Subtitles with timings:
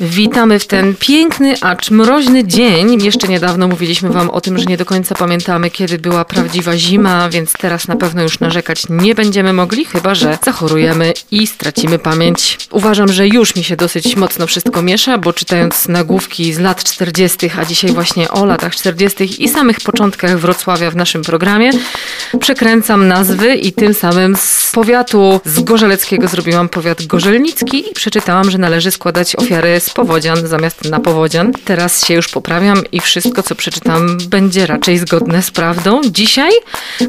[0.00, 3.02] Witamy w ten piękny, acz mroźny dzień.
[3.02, 7.28] Jeszcze niedawno mówiliśmy Wam o tym, że nie do końca pamiętamy, kiedy była prawdziwa zima,
[7.28, 12.58] więc teraz na pewno już narzekać nie będziemy mogli, chyba że zachorujemy i stracimy pamięć.
[12.70, 17.50] Uważam, że już mi się dosyć mocno wszystko miesza, bo czytając nagłówki z lat 40.,
[17.58, 19.44] a dzisiaj właśnie o latach 40.
[19.44, 21.70] i samych początkach Wrocławia w naszym programie,
[22.40, 28.58] przekręcam nazwy i tym samym z powiatu z Gorzeleckiego zrobiłam powiat gorzelnicki i przeczytałam, że
[28.58, 31.52] należy składać ofiary z powodzian zamiast na powodzian.
[31.64, 36.00] Teraz się już poprawiam i wszystko, co przeczytam, będzie raczej zgodne z prawdą.
[36.04, 36.50] Dzisiaj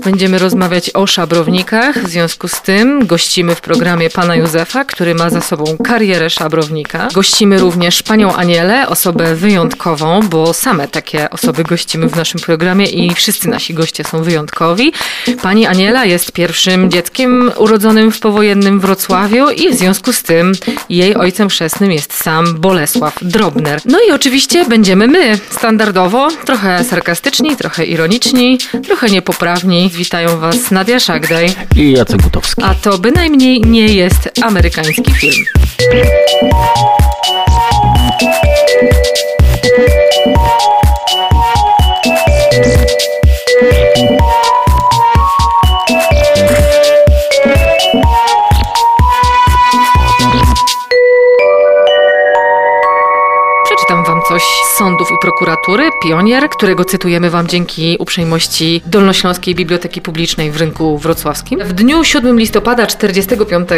[0.04, 2.04] będziemy rozmawiać o szabrownikach.
[2.04, 7.08] W związku z tym gościmy w programie pana Józefa, który ma za sobą karierę szabrownika.
[7.14, 13.16] Gościmy również panią Anielę, osobę wyjątkową, bo same takie osoby gościmy w naszym programie i
[13.16, 14.94] wszyscy nasi goście są wyjątkowi.
[15.42, 20.52] Pani Aniela jest pierwszym dzieckiem urodzonym w powojennym Wrocławiu i w związku z tym
[20.90, 23.82] jej ojcem chrzestnym jest sam Bolesław Drobner.
[23.86, 29.90] No i oczywiście będziemy my, standardowo, trochę sarkastyczni, trochę ironiczni, trochę niepoprawni.
[29.90, 32.64] Witają Was Nadia Szagdaj i Jacek Gutowski.
[32.64, 35.46] A to bynajmniej nie jest amerykański film.
[54.78, 61.60] Sądów i prokuratury, pionier, którego cytujemy Wam dzięki uprzejmości Dolnośląskiej Biblioteki Publicznej w rynku wrocławskim.
[61.64, 63.70] W dniu 7 listopada 45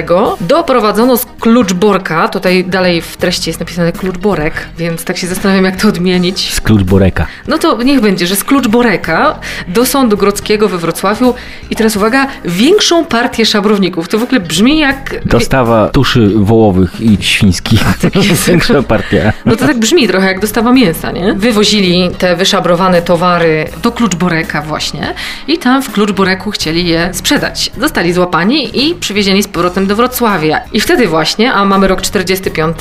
[0.41, 5.81] doprowadzono z Kluczborka, tutaj dalej w treści jest napisane Kluczborek, więc tak się zastanawiam, jak
[5.81, 6.53] to odmienić.
[6.53, 7.27] Z Kluczboreka.
[7.47, 11.33] No to niech będzie, że z Kluczboreka do Sądu Grodzkiego we Wrocławiu
[11.69, 14.07] i teraz uwaga, większą partię szabrowników.
[14.07, 15.25] To w ogóle brzmi jak...
[15.25, 17.81] Dostawa tuszy wołowych i świńskich.
[18.01, 18.47] Tak jest.
[18.47, 19.33] Większa partia.
[19.45, 21.33] No to tak brzmi trochę jak dostawa mięsa, nie?
[21.33, 25.13] Wywozili te wyszabrowane towary do Kluczboreka właśnie
[25.47, 27.71] i tam w Kluczboreku chcieli je sprzedać.
[27.79, 30.61] Zostali złapani i przywiezieni z powrotem do Wrocławia.
[30.73, 32.77] I wtedy właśnie, a mamy rok 45,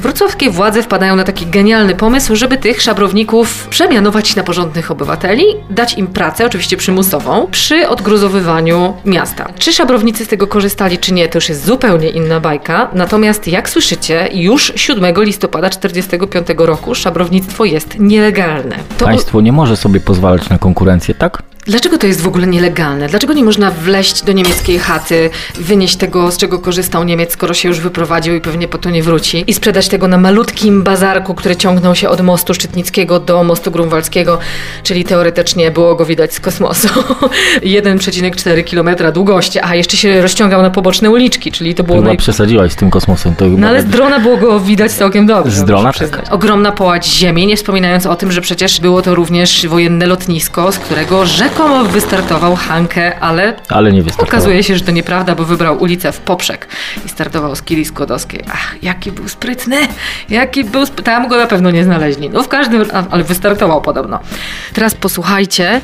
[0.00, 5.94] wrocławskie władze wpadają na taki genialny pomysł, żeby tych szabrowników przemianować na porządnych obywateli, dać
[5.98, 9.48] im pracę, oczywiście przymusową, przy odgruzowywaniu miasta.
[9.58, 12.88] Czy szabrownicy z tego korzystali, czy nie, to już jest zupełnie inna bajka.
[12.92, 16.94] Natomiast jak słyszycie, już 7 listopada 45 roku
[17.50, 18.76] szabrownictwo jest nielegalne.
[18.98, 19.04] To...
[19.04, 21.42] Państwo nie może sobie pozwalać na konkurencję, tak?
[21.66, 23.06] Dlaczego to jest w ogóle nielegalne?
[23.06, 27.68] Dlaczego nie można wleść do niemieckiej chaty, wynieść tego, z czego korzystał Niemiec, skoro się
[27.68, 31.56] już wyprowadził i pewnie po to nie wróci, i sprzedać tego na malutkim bazarku, który
[31.56, 34.38] ciągnął się od mostu Szczytnickiego do mostu Grunwaldzkiego,
[34.82, 36.88] czyli teoretycznie było go widać z kosmosu.
[37.62, 41.98] 1,4 km długości, a jeszcze się rozciągał na poboczne uliczki, czyli to było...
[41.98, 42.16] Chyba naj...
[42.16, 43.34] przesadziłaś z tym kosmosem.
[43.34, 45.56] To no ale z drona było go widać całkiem dobrze.
[45.56, 46.22] Z drona tak.
[46.30, 50.78] Ogromna połać ziemi, nie wspominając o tym, że przecież było to również wojenne lotnisko, z
[50.78, 54.28] którego rzeko rzekomo wystartował Hankę, ale, ale nie wystartował.
[54.28, 56.68] okazuje się, że to nieprawda, bo wybrał ulicę w poprzek
[57.06, 58.44] i startował z Kili Skłodowskiej.
[58.52, 59.76] Ach, jaki był sprytny,
[60.28, 61.04] jaki był sprytny.
[61.04, 62.30] Tam go na pewno nie znaleźli.
[62.30, 64.20] No w każdym, ale wystartował podobno.
[64.72, 65.80] Teraz posłuchajcie.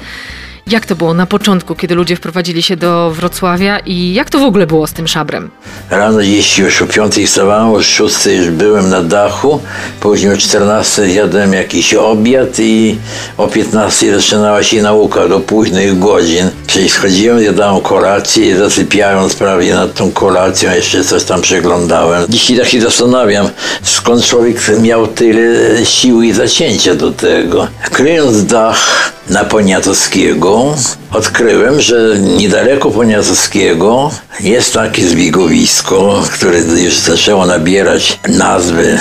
[0.70, 4.42] Jak to było na początku, kiedy ludzie wprowadzili się do Wrocławia i jak to w
[4.42, 5.50] ogóle było z tym szabrem?
[5.90, 9.60] Rano jeśli już o 5 wstawałem, o 6 już byłem na dachu,
[10.00, 12.98] później o 14 jadłem jakiś obiad i
[13.36, 16.50] o 15 zaczynała się nauka do późnych godzin.
[16.66, 22.24] Czyli schodziłem, jadałem kolację i zasypiając prawie nad tą kolacją jeszcze coś tam przeglądałem.
[22.28, 23.48] Dzisiaj tak się zastanawiam,
[23.82, 27.68] skąd człowiek miał tyle siły i zacięcia do tego.
[27.90, 30.74] Kryjąc dach na Poniatowskiego,
[31.12, 34.10] odkryłem, że niedaleko Poniatowskiego
[34.40, 38.98] jest takie zbiegowisko, które już zaczęło nabierać nazwy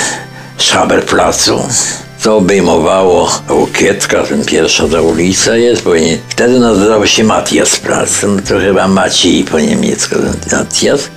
[0.58, 1.60] Szaberplacu
[2.26, 5.92] to obejmowało Łukietka, pierwsza ta ulica jest, bo
[6.30, 10.16] wtedy nazywało się Matias Plac, to chyba Maciej po niemiecku,
[10.52, 11.10] Matias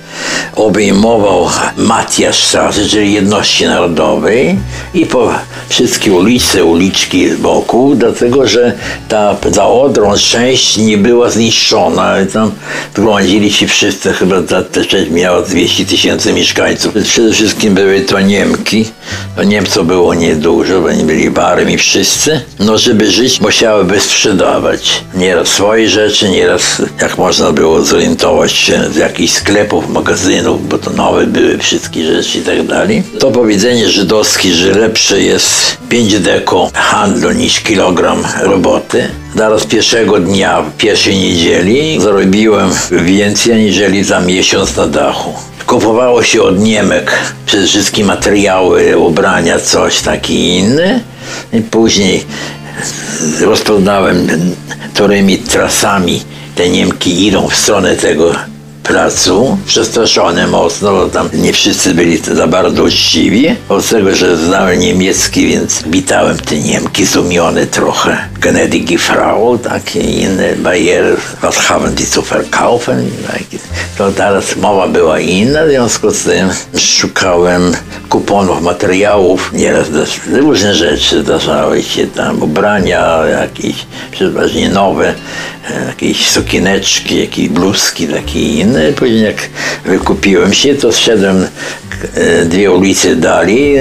[0.55, 4.55] obejmował Matiasstraße, czyli jedności narodowej
[4.93, 5.31] i po
[5.69, 8.73] wszystkie ulice, uliczki wokół, dlatego że
[9.09, 12.15] ta za Odrą część nie była zniszczona.
[12.33, 12.51] Tam
[12.91, 16.93] zgromadzili się wszyscy, chyba ta, ta część miała 200 tysięcy mieszkańców.
[17.03, 18.85] Przede wszystkim były to Niemki.
[19.35, 22.41] To Niemców było niedużo, bo nie byli barem i wszyscy.
[22.59, 25.03] No, żeby żyć, musiałyby sprzedawać.
[25.13, 30.91] Nieraz swoje rzeczy, nieraz jak można było zorientować się z jakichś sklepów, magazynów, bo to
[30.91, 33.03] nowe były wszystkie rzeczy i tak dalej.
[33.19, 39.07] To powiedzenie żydowskie, że lepsze jest 5 deko handlu niż kilogram roboty.
[39.35, 45.33] Zaraz pierwszego dnia, pierwszej niedzieli zarobiłem więcej aniżeli za miesiąc na dachu
[45.65, 50.99] kupowało się od Niemek przede wszystkim materiały, ubrania, coś taki inny.
[51.53, 52.25] I później
[53.41, 54.27] rozpoznałem,
[54.93, 56.21] którymi trasami
[56.55, 58.31] te Niemki idą w stronę tego
[58.89, 63.55] placu, przestraszony mocno, bo tam nie wszyscy byli za bardzo uczciwi.
[63.69, 68.17] Od tego, że znałem niemiecki, więc witałem te Niemki zdumione trochä.
[68.41, 71.17] Gnädige Frau, takie inne bariery.
[71.41, 73.09] Was haben die zu verkaufen?
[73.97, 77.73] To teraz mowa była inna, w związku z tym szukałem
[78.09, 79.51] kuponów, materiałów.
[79.53, 79.87] Nieraz
[80.31, 83.75] różne rzeczy zdarzały się tam, ubrania jakieś,
[84.11, 85.13] przeważnie nowe,
[85.87, 88.78] jakieś sukieneczki, jakieś bluzki, takie inne.
[88.95, 89.35] Później jak
[89.85, 91.47] wykupiłem się, to zszedłem
[92.15, 93.75] e, dwie ulice dalej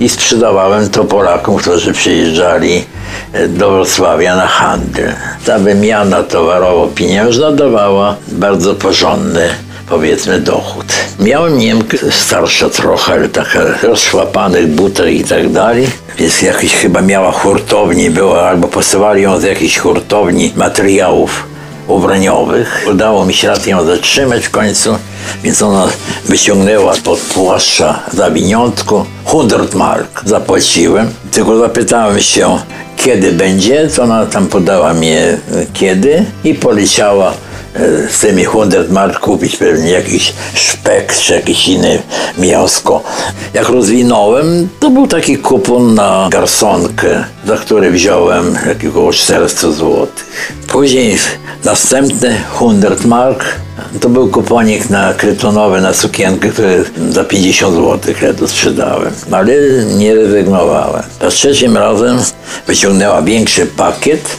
[0.00, 2.84] i sprzedawałem to Polakom, którzy przyjeżdżali
[3.32, 5.12] e, do Wrocławia na handel.
[5.46, 9.48] Ta wymiana towarowo-pieniężna dawała bardzo porządny
[9.88, 10.86] powiedzmy dochód.
[11.20, 14.66] Miałem Niemkę starsza trochę, ale taka rozszłapanych
[15.12, 15.86] i tak dalej,
[16.18, 21.55] więc jakiś chyba miała hurtowni, była albo posyłali ją z jakiejś hurtowni materiałów
[21.88, 22.86] ubraniowych.
[22.90, 24.98] Udało mi się ją zatrzymać w końcu,
[25.42, 25.88] więc ona
[26.24, 30.22] wyciągnęła pod płaszcza zawiniątku 100 mark.
[30.24, 32.58] Zapłaciłem, tylko zapytałem się,
[32.96, 35.10] kiedy będzie, to ona tam podała mi
[35.72, 37.34] kiedy i poleciała
[38.10, 41.98] z tymi 100 mark kupić pewnie jakiś szpek czy jakieś inne
[42.38, 43.02] mięsko.
[43.54, 48.58] Jak rozwinąłem, to był taki kupon na garsonkę, za który wziąłem
[48.90, 50.06] około 400 zł.
[50.68, 51.18] Później
[51.64, 53.44] następny 100 mark
[54.00, 59.12] to był kuponik na kryptonowy, na sukienkę, który za 50 zł to sprzedałem.
[59.30, 59.52] Ale
[59.96, 61.02] nie rezygnowałem.
[61.20, 62.18] Za trzecim razem
[62.66, 64.36] wyciągnęła większy pakiet,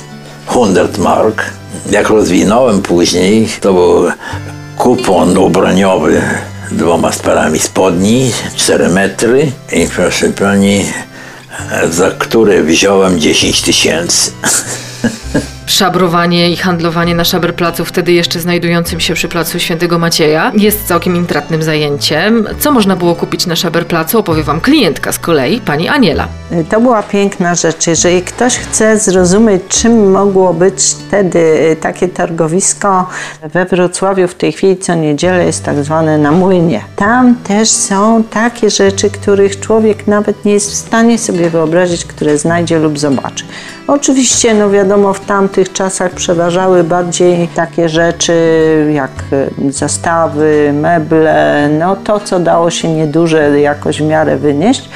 [0.50, 1.57] 100 mark.
[1.92, 4.12] Jak rozwinąłem później, to był
[4.78, 6.22] kupon ubraniowy
[6.72, 10.86] dwoma sparami spodni, 4 metry i proszę pani,
[11.90, 14.32] za które wziąłem 10 tysięcy.
[15.68, 21.16] szabrowanie i handlowanie na szaberplacu, wtedy jeszcze znajdującym się przy placu Świętego Macieja, jest całkiem
[21.16, 22.48] intratnym zajęciem.
[22.60, 26.28] Co można było kupić na szaberplacu, opowie Wam klientka z kolei, pani Aniela.
[26.70, 27.88] To była piękna rzecz.
[27.88, 33.10] Jeżeli ktoś chce zrozumieć, czym mogło być wtedy takie targowisko
[33.54, 36.82] we Wrocławiu w tej chwili co niedzielę jest tak zwane na młynie.
[36.96, 42.38] Tam też są takie rzeczy, których człowiek nawet nie jest w stanie sobie wyobrazić, które
[42.38, 43.46] znajdzie lub zobaczy.
[43.88, 45.20] Oczywiście, no wiadomo, w
[45.58, 48.34] tamtych czasach przeważały bardziej takie rzeczy
[48.94, 54.90] jak e, zastawy, meble, no to, co dało się nieduże jakoś w miarę wynieść.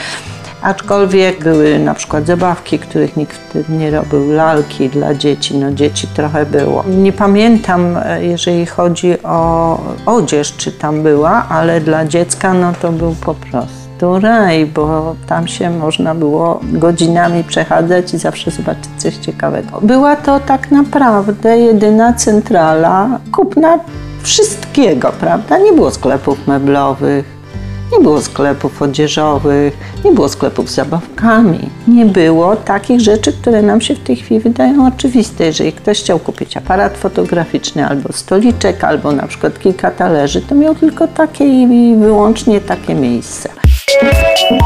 [0.62, 6.46] Aczkolwiek były na przykład zabawki, których nikt nie robił, lalki dla dzieci, no dzieci trochę
[6.46, 6.84] było.
[6.88, 12.92] Nie pamiętam, e, jeżeli chodzi o odzież, czy tam była, ale dla dziecka no to
[12.92, 19.18] był po prostu raj, bo tam się można było godzinami przechadzać i zawsze zobaczyć coś
[19.18, 19.80] ciekawego.
[19.82, 23.80] Była to tak naprawdę jedyna centrala kupna
[24.24, 25.58] wszystkiego, prawda?
[25.58, 27.42] Nie było sklepów meblowych,
[27.92, 31.70] nie było sklepów odzieżowych, nie było sklepów z zabawkami.
[31.88, 35.46] Nie było takich rzeczy, które nam się w tej chwili wydają oczywiste.
[35.46, 40.76] Jeżeli ktoś chciał kupić aparat fotograficzny albo stoliczek, albo na przykład kilka talerzy, to miał
[40.76, 43.61] tylko takie i wyłącznie takie miejsce.
[44.02, 44.60] Czyli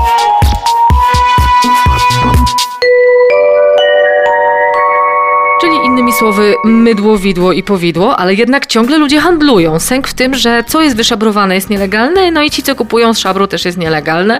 [6.19, 9.79] słowy, mydło, widło i powidło, ale jednak ciągle ludzie handlują.
[9.79, 13.19] Sęk w tym, że co jest wyszabrowane jest nielegalne, no i ci, co kupują z
[13.19, 14.39] szabru też jest nielegalne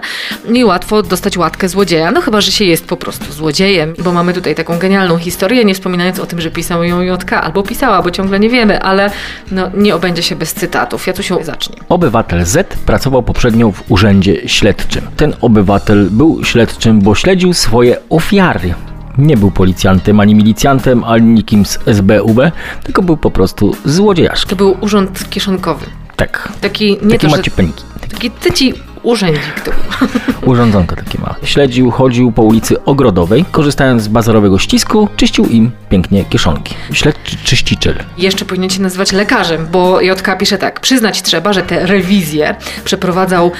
[0.52, 2.10] i łatwo dostać łatkę złodzieja.
[2.10, 5.74] No chyba, że się jest po prostu złodziejem, bo mamy tutaj taką genialną historię, nie
[5.74, 9.10] wspominając o tym, że pisał ją Jotka, albo pisała, bo ciągle nie wiemy, ale
[9.50, 11.06] no, nie obędzie się bez cytatów.
[11.06, 11.76] Ja tu się zacznie.
[11.88, 15.02] Obywatel Z pracował poprzednio w urzędzie śledczym.
[15.16, 18.74] Ten obywatel był śledczym, bo śledził swoje ofiary.
[19.18, 22.38] Nie był policjantem, ani milicjantem, ani nikim z SBUB,
[22.84, 24.50] tylko był po prostu złodziejaszkiem.
[24.50, 25.86] To był urząd kieszonkowy.
[26.16, 26.52] Tak.
[26.60, 27.84] Taki, nie Takie to, że, maciepeniki.
[28.10, 29.70] taki tyci urzędzik to
[31.04, 31.34] takie małe.
[31.42, 36.74] Śledził, chodził po ulicy Ogrodowej, korzystając z bazarowego ścisku, czyścił im pięknie kieszonki.
[36.92, 37.94] Śledczy czyściciel.
[38.18, 40.80] Jeszcze powinien się nazywać lekarzem, bo JK pisze tak.
[40.80, 43.52] Przyznać trzeba, że te rewizje przeprowadzał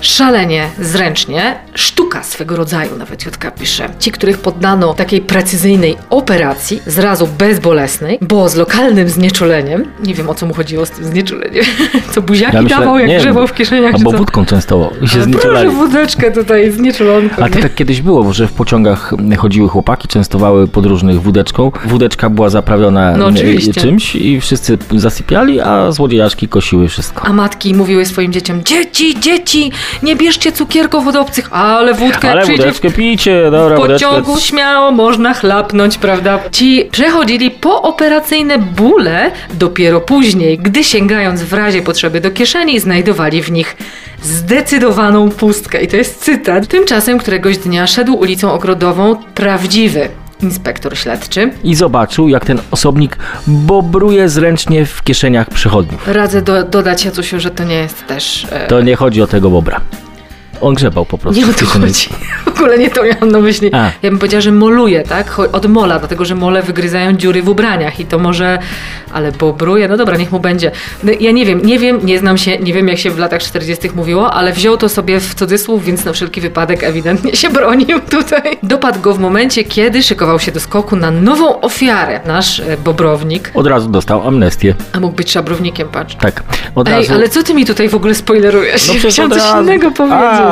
[0.00, 3.88] szalenie zręcznie, sztuka swego rodzaju, nawet Jutka pisze.
[3.98, 10.34] Ci, których poddano takiej precyzyjnej operacji, zrazu bezbolesnej, bo z lokalnym znieczuleniem, nie wiem o
[10.34, 11.64] co mu chodziło z tym znieczuleniem,
[12.14, 14.18] co buziaki Ja myślę- dawał, jak nie, grzebał w kieszeniach, Albo co?
[14.18, 15.68] wódką często się znieczulali.
[15.68, 17.36] Proszę wódeczkę tutaj znieczulonką.
[17.44, 17.62] A to nie?
[17.62, 21.72] tak kiedyś było, że w pociągach chodziły chłopaki, częstowały podróżnych wódeczką.
[21.86, 27.26] Wódeczka była zaprawiona No e, czymś i wszyscy zasypiali, a złodziejaszki kosiły wszystko.
[27.26, 29.72] A matki mówiły swoim dzieciom, dzieci, dzieci,
[30.02, 34.08] nie bierzcie cukierków od obcych, ale wódkę Ale przyjdzie w wódeczkę pijcie, dobra, W wódeczkę.
[34.08, 36.38] pociągu śmiało można chlapnąć, prawda?
[36.52, 43.50] Ci przechodzili pooperacyjne bóle dopiero później, gdy sięgając w razie potrzeby do kieszeni, znajdowali w
[43.50, 43.76] nich
[44.22, 45.82] zdecydowaną pustkę.
[45.82, 46.66] I to jest cytat.
[46.66, 50.08] Tymczasem któregoś dnia szedł ulicą ogrodową prawdziwy
[50.42, 51.50] inspektor śledczy.
[51.64, 56.08] I zobaczył, jak ten osobnik bobruje zręcznie w kieszeniach przychodniów.
[56.08, 58.46] Radzę do, dodać Jacusiu, że to nie jest też...
[58.50, 59.80] E, To nie chodzi o tego bobra.
[60.60, 61.40] On grzebał po prostu.
[61.40, 62.08] Nie o to chodzi.
[62.56, 63.70] W ogóle nie to miałam na myśli.
[63.74, 63.84] A.
[64.02, 65.38] Ja bym powiedziała, że moluje, tak?
[65.52, 68.58] Od mola, dlatego że mole wygryzają dziury w ubraniach i to może,
[69.12, 70.70] ale bobruje, no dobra, niech mu będzie.
[71.02, 73.42] No, ja nie wiem, nie wiem, nie znam się, nie wiem jak się w latach
[73.42, 73.90] 40.
[73.94, 78.58] mówiło, ale wziął to sobie w cudzysłów, więc na wszelki wypadek ewidentnie się bronił tutaj.
[78.62, 82.20] Dopadł go w momencie, kiedy szykował się do skoku na nową ofiarę.
[82.26, 84.74] Nasz e, bobrownik, Od razu dostał amnestię.
[84.92, 86.14] a mógł być szabrownikiem, patrz.
[86.16, 86.42] Tak.
[86.74, 87.12] Od Ej, razu.
[87.14, 88.88] ale co ty mi tutaj w ogóle spoilerujesz?
[88.88, 89.62] No Chciałam coś razu.
[89.62, 90.20] innego powiedzieć.
[90.22, 90.45] A.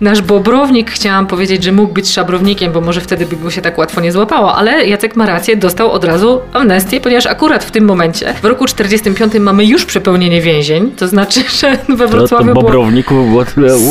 [0.00, 3.78] Nasz bobrownik, chciałam powiedzieć, że mógł być szabrownikiem, bo może wtedy by go się tak
[3.78, 7.84] łatwo nie złapało, ale Jacek ma rację, dostał od razu amnestię, ponieważ akurat w tym
[7.84, 12.44] momencie, w roku 45 mamy już przepełnienie więzień, to znaczy, że we No to Wrocławiu
[12.44, 13.44] było bobrowników było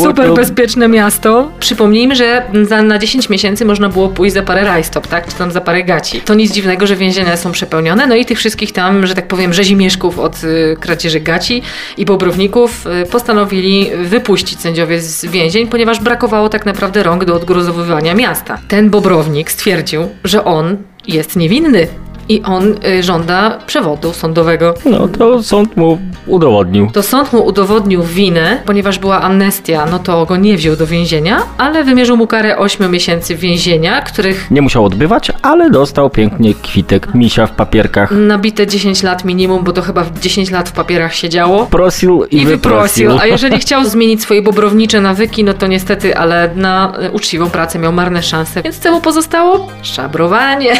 [0.03, 1.51] super bezpieczne miasto.
[1.59, 5.27] Przypomnijmy, że za, na 10 miesięcy można było pójść za parę rajstop, tak?
[5.27, 6.21] Czy tam za parę gaci.
[6.21, 8.07] To nic dziwnego, że więzienia są przepełnione.
[8.07, 11.62] No i tych wszystkich tam, że tak powiem, rzezimieszków od y, kradzieży gaci
[11.97, 18.13] i bobrowników y, postanowili wypuścić sędziowie z więzień, ponieważ brakowało tak naprawdę rąk do odgruzowywania
[18.13, 18.58] miasta.
[18.68, 21.88] Ten bobrownik stwierdził, że on jest niewinny.
[22.30, 24.74] I on y, żąda przewodu sądowego.
[24.86, 26.89] No to sąd mu udowodnił.
[26.94, 31.38] To sąd mu udowodnił winę, ponieważ była amnestia, no to go nie wziął do więzienia,
[31.58, 37.13] ale wymierzył mu karę 8 miesięcy więzienia, których Nie musiał odbywać, ale dostał pięknie kwitek
[37.15, 38.12] misia w papierkach.
[38.12, 41.65] nabite 10 lat minimum, bo to chyba w 10 lat w papierach siedziało.
[41.65, 43.10] Prosił i, I wyprosił.
[43.10, 43.20] wyprosił.
[43.20, 47.80] A jeżeli chciał zmienić swoje bobrownicze nawyki, no to niestety, ale na e, uczciwą pracę
[47.80, 48.62] miał marne szanse.
[48.62, 49.68] Więc co mu pozostało?
[49.82, 50.74] Szabrowanie.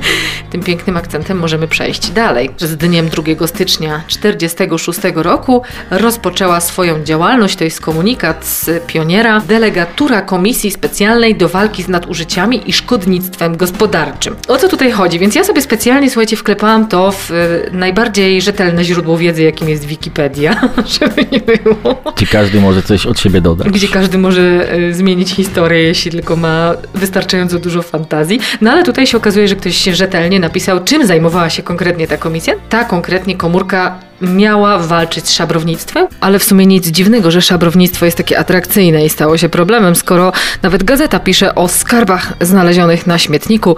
[0.50, 2.50] Tym pięknym akcentem możemy przejść dalej.
[2.58, 10.22] Z dniem 2 stycznia 1946 roku rozpoczęła swoją działalność, to jest komunikat z pioniera, delegatura
[10.22, 14.36] Komisji Specjalnej do walki z nadużyciami i szkodnictwem gospodarczym.
[14.48, 15.18] O co tutaj chodzi?
[15.18, 17.34] Więc ja sobie specjalnie, słuchajcie, wklepałam to w e,
[17.72, 20.60] najbardziej rzetelne źródło wiedzy, jakim jest Wikipedia,
[21.00, 22.02] żeby nie było.
[22.14, 23.68] Czy każdy może coś od siebie dodać?
[23.68, 28.40] Gdzie każdy może e, zmienić historię, jeśli tylko ma wystarczająco dużo fantazji.
[28.60, 32.16] No ale tutaj się okazuje, że ktoś się rzetelnie napisał, czym zajmowała się konkretnie ta
[32.16, 32.54] komisja.
[32.68, 38.16] Ta konkretnie komórka miała walczyć z szabrownictwem, ale w sumie nic dziwnego, że szabrownictwo jest
[38.16, 40.32] takie atrakcyjne i stało się problemem, skoro
[40.62, 43.76] nawet gazeta pisze o skarbach znalezionych na śmietniku,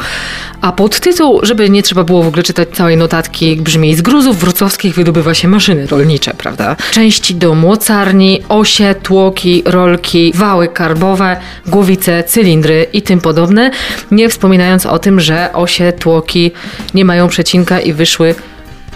[0.60, 4.94] a podtytuł, żeby nie trzeba było w ogóle czytać całej notatki, brzmi z gruzów wrocławskich
[4.94, 6.76] wydobywa się maszyny rolnicze, prawda?
[6.92, 13.70] Części do młocarni, osie, tłoki, rolki, wały karbowe, głowice, cylindry i tym podobne,
[14.10, 16.50] nie wspominając o tym, że osie, tłoki
[16.94, 18.34] nie mają przecinka i wyszły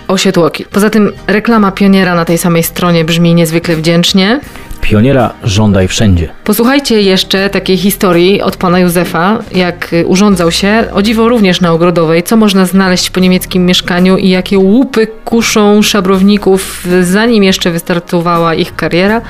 [0.09, 0.65] osie tłoki.
[0.71, 4.41] Poza tym reklama pioniera na tej samej stronie brzmi niezwykle wdzięcznie.
[4.81, 6.29] Pioniera żądaj wszędzie.
[6.45, 12.23] Posłuchajcie jeszcze takiej historii od pana Józefa, jak urządzał się, o dziwo również na Ogrodowej,
[12.23, 18.77] co można znaleźć po niemieckim mieszkaniu i jakie łupy kuszą szabrowników, zanim jeszcze wystartowała ich
[18.77, 19.21] kariera.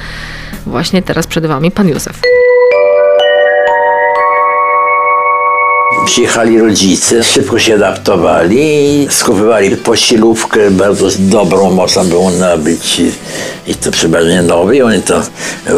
[0.67, 2.21] Właśnie teraz przed wami pan Józef.
[6.07, 13.03] Przyjechali rodzice, szybko się adaptowali i skupowali pościelówkę bardzo dobrą, można było nabyć
[13.67, 14.77] i to przeważnie nowe.
[14.77, 15.23] I oni to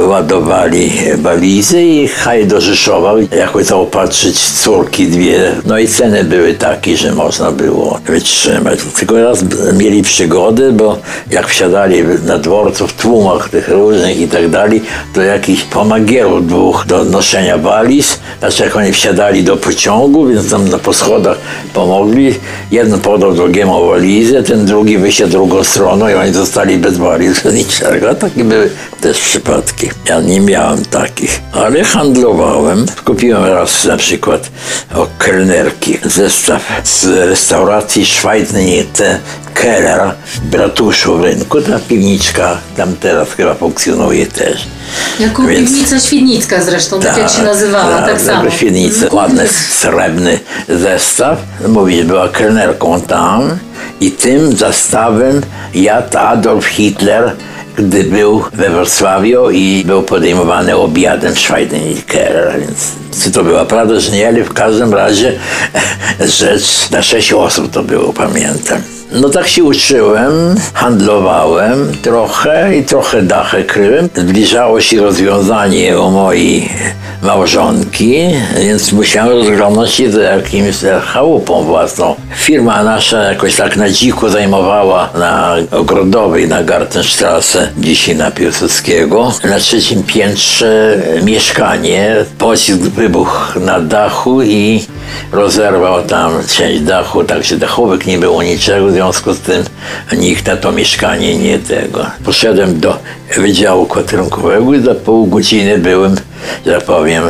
[0.07, 5.53] ładowali walizy i jechali do Rzeszowa, jakoś zaopatrzyć córki dwie.
[5.67, 8.79] No i ceny były takie, że można było wytrzymać.
[8.99, 9.39] Tylko raz
[9.79, 10.99] mieli przygodę, bo
[11.31, 14.83] jak wsiadali na dworcu w tłumach tych różnych i tak dalej,
[15.15, 18.19] to jakiś pomagierów dwóch do noszenia waliz.
[18.39, 21.39] Znaczy jak oni wsiadali do pociągu, progu, więc tam na poschodach
[21.75, 22.35] pomogli.
[22.71, 28.15] Jeden podał drugiemu walizę, ten drugi wysiadł drugą stroną i oni zostali bez walizy, niczego.
[28.15, 28.71] Takie były
[29.01, 29.91] też przypadki.
[30.09, 32.87] Ja nie miałem takich, ale handlowałem.
[33.05, 34.51] Kupiłem raz na przykład
[34.95, 39.21] o kelnerki zestaw z restauracji Schweidnite
[39.55, 41.61] Keller w Bratuszu w rynku.
[41.61, 44.67] Ta piwniczka tam teraz chyba funkcjonuje też.
[45.21, 48.45] Jako Więc- piwnica świdnicka zresztą, tak, jak się nazywała, tak, samo.
[48.45, 49.49] Jako świetnica, ładny,
[49.87, 50.39] srebrny
[50.69, 51.39] zestaw.
[51.61, 53.59] Że była kelnerką tam
[54.01, 55.41] i tym zestawem
[55.75, 57.33] jadł Adolf Hitler,
[57.77, 64.13] gdy był we Wrocławiu i był podejmowany obiadem Schweidenikerer, więc czy to była prawda, że
[64.13, 65.33] nie, ale w każdym razie
[66.41, 68.79] rzecz na sześć osób to było, pamiętam.
[69.21, 70.33] No tak się uczyłem,
[70.75, 74.09] handlowałem trochę i trochę dachę kryłem.
[74.15, 76.69] Zbliżało się rozwiązanie u mojej
[77.23, 78.17] małżonki,
[78.59, 82.15] więc musiałem rozglądać się za jakimś chałupą własną.
[82.37, 89.33] Firma nasza jakoś tak na dziku zajmowała na Ogrodowej, na Gartenstrasse, dzisiaj na Piłsudskiego.
[89.45, 92.17] Na trzecim piętrze mieszkanie.
[92.39, 94.85] Pocisk wybuchł na dachu i
[95.33, 99.65] rozerwał tam część dachu, także dachówek nie było niczego, związku z tym
[100.13, 102.07] nikt na to mieszkanie nie tego.
[102.25, 102.99] Poszedłem do
[103.37, 106.17] Wydziału Kwaterunkowego i za pół godziny byłem,
[106.67, 107.23] że powiem,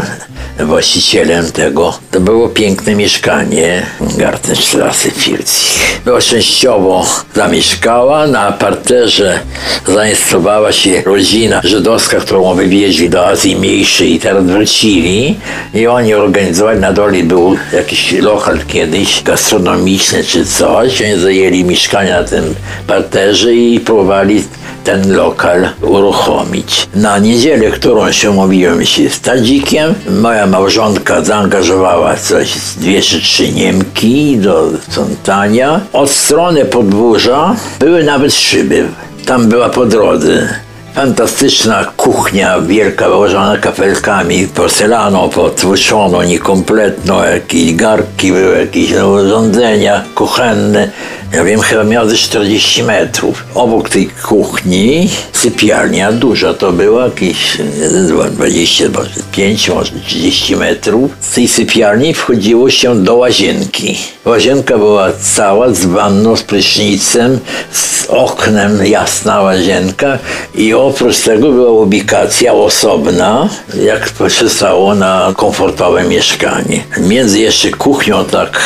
[0.59, 1.99] właścicielem tego.
[2.11, 6.01] To było piękne mieszkanie Gartenstrasse Filzig.
[6.05, 9.41] Była częściowo zamieszkała, na parterze
[9.87, 15.37] zainstalowała się rodzina żydowska, którą wywieźli do Azji Mniejszej i teraz wrócili
[15.75, 22.21] i oni organizowali, na dole był jakiś lokal kiedyś gastronomiczny czy coś, oni zajęli mieszkania
[22.23, 22.55] na tym
[22.87, 24.45] parterze i próbowali
[24.87, 26.89] ten lokal uruchomić.
[26.95, 34.37] Na niedzielę, którą się umówiłem z Tadzikiem, moja małżonka zaangażowała coś, dwie czy trzy Niemki
[34.37, 35.81] do sprzątania.
[35.93, 38.89] Od strony podwórza były nawet szyby.
[39.27, 40.49] Tam była po drodze
[40.97, 50.91] fantastyczna kuchnia, wielka, wyłożona kafelkami, porcelaną potłuczoną, niekompletną, jakieś garki były, jakieś urządzenia kuchenne.
[51.33, 53.45] Ja wiem, chyba miała ze 40 metrów.
[53.55, 61.11] Obok tej kuchni sypialnia duża to była, jakieś nie, 20, może 5, może 30 metrów.
[61.21, 63.99] Z tej sypialni wchodziło się do łazienki.
[64.25, 67.39] Łazienka była cała z wanną, z prysznicem,
[67.73, 70.19] z oknem, jasna łazienka
[70.55, 73.49] i oprócz tego była ubikacja osobna,
[73.85, 76.85] jak przystało na komfortowe mieszkanie.
[77.01, 78.61] Między jeszcze kuchnią tak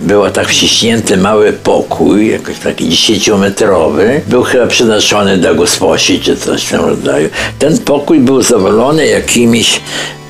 [0.00, 4.20] było tak wciśnięty mały pokój, jakoś taki dziesięciometrowy.
[4.26, 7.28] Był chyba przeznaczony dla gosposi czy coś w tym rodzaju.
[7.58, 9.80] Ten pokój był zawalony jakimiś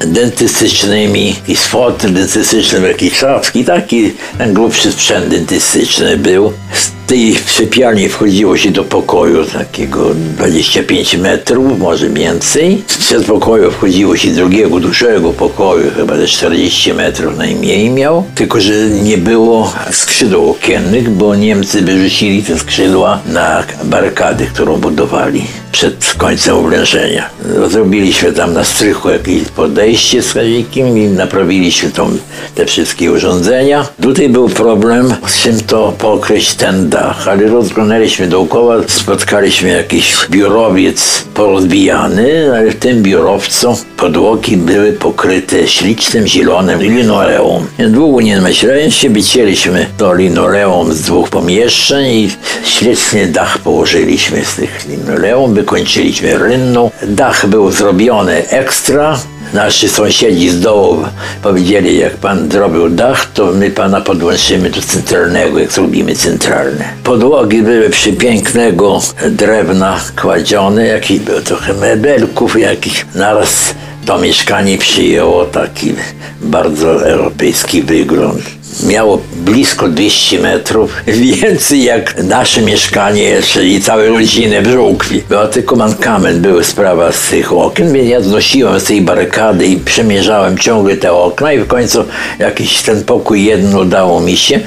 [0.01, 6.53] dentystycznymi, i fotel dentystyczny, jakieś szafki, taki ten grubszy sprzęt dentystyczny był.
[6.73, 12.83] Z tej sypialni wchodziło się do pokoju takiego 25 metrów, może więcej.
[12.87, 18.25] Z przedpokoju wchodziło się drugiego, dużego pokoju, chyba ze 40 metrów najmniej miał.
[18.35, 25.45] Tylko, że nie było skrzydeł okiennych, bo Niemcy wyrzucili te skrzydła na barykady, którą budowali
[25.73, 27.31] przed końcem oblężenia.
[27.71, 32.11] Zrobiliśmy tam na strychu jakieś podejście z kazikiem i naprawiliśmy tą,
[32.55, 33.87] te wszystkie urządzenia.
[34.03, 41.25] Tutaj był problem, z czym to pokryć ten dach, ale rozglądaliśmy dookoła, spotkaliśmy jakiś biurowiec
[41.35, 47.67] porozbijany, ale w tym biurowcu podłogi były pokryte ślicznym zielonym linoleum.
[47.79, 52.31] Długo nie myślałem się, wycięliśmy to linoleum z dwóch pomieszczeń i
[52.65, 56.91] śliczny dach położyliśmy z tych linoleum, wykończyliśmy rynną.
[57.03, 59.19] Dach był zrobiony ekstra,
[59.55, 61.05] Nasi sąsiedzi z dołu
[61.43, 66.85] powiedzieli, jak pan zrobił dach, to my pana podłączymy do centralnego, jak zrobimy centralne.
[67.05, 73.75] Podłogi były przepięknego drewna kładzione, jakieś było trochę mebelków, jakich naraz
[74.07, 75.95] to mieszkanie przyjęło taki
[76.41, 78.64] bardzo europejski wygląd.
[78.83, 80.93] Miało blisko 200 metrów,
[81.43, 85.23] więcej jak nasze mieszkanie, czyli całe rodziny w Żółkwi.
[85.29, 89.77] Była tylko mankament, były sprawa z tych okien, więc ja znosiłem z tej barykady i
[89.77, 92.05] przemierzałem ciągle te okna i w końcu
[92.39, 94.61] jakiś ten pokój jeden udało mi się.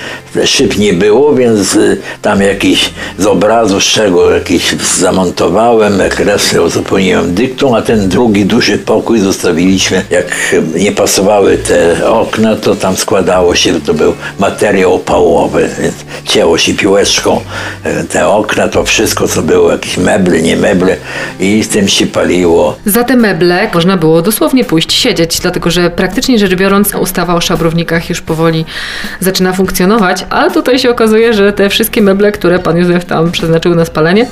[0.46, 7.34] Szyb nie było, więc y, tam jakiś z obrazu, z czego jakiś zamontowałem, kreslę uzupełniłem
[7.34, 13.56] dyktą, a ten drugi duży pokój zostawiliśmy, jak nie pasowały te okna, to tam składało
[13.56, 17.42] się, to był materiał opałowy, więc cięło się piłeczką
[17.84, 20.98] e, te okna, to wszystko, co było, jakieś meble, nie meble
[21.40, 22.78] i z tym się paliło.
[22.86, 27.42] Za te meble można było dosłownie pójść siedzieć, dlatego że praktycznie rzecz biorąc ustawa o
[27.42, 28.66] szabrownikach już powoli
[29.20, 33.76] zaczyna funkcjonować, ale tutaj się okazuje, że te wszystkie meble, które pan Józef tam przeznaczył
[33.76, 34.26] na spalenie,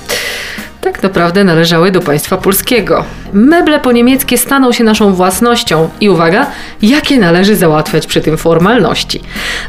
[0.86, 3.06] tak naprawdę należały do państwa polskiego.
[3.34, 6.48] Meble po niemieckie staną się naszą własnością i uwaga,
[6.82, 9.22] jakie należy załatwiać przy tym formalności.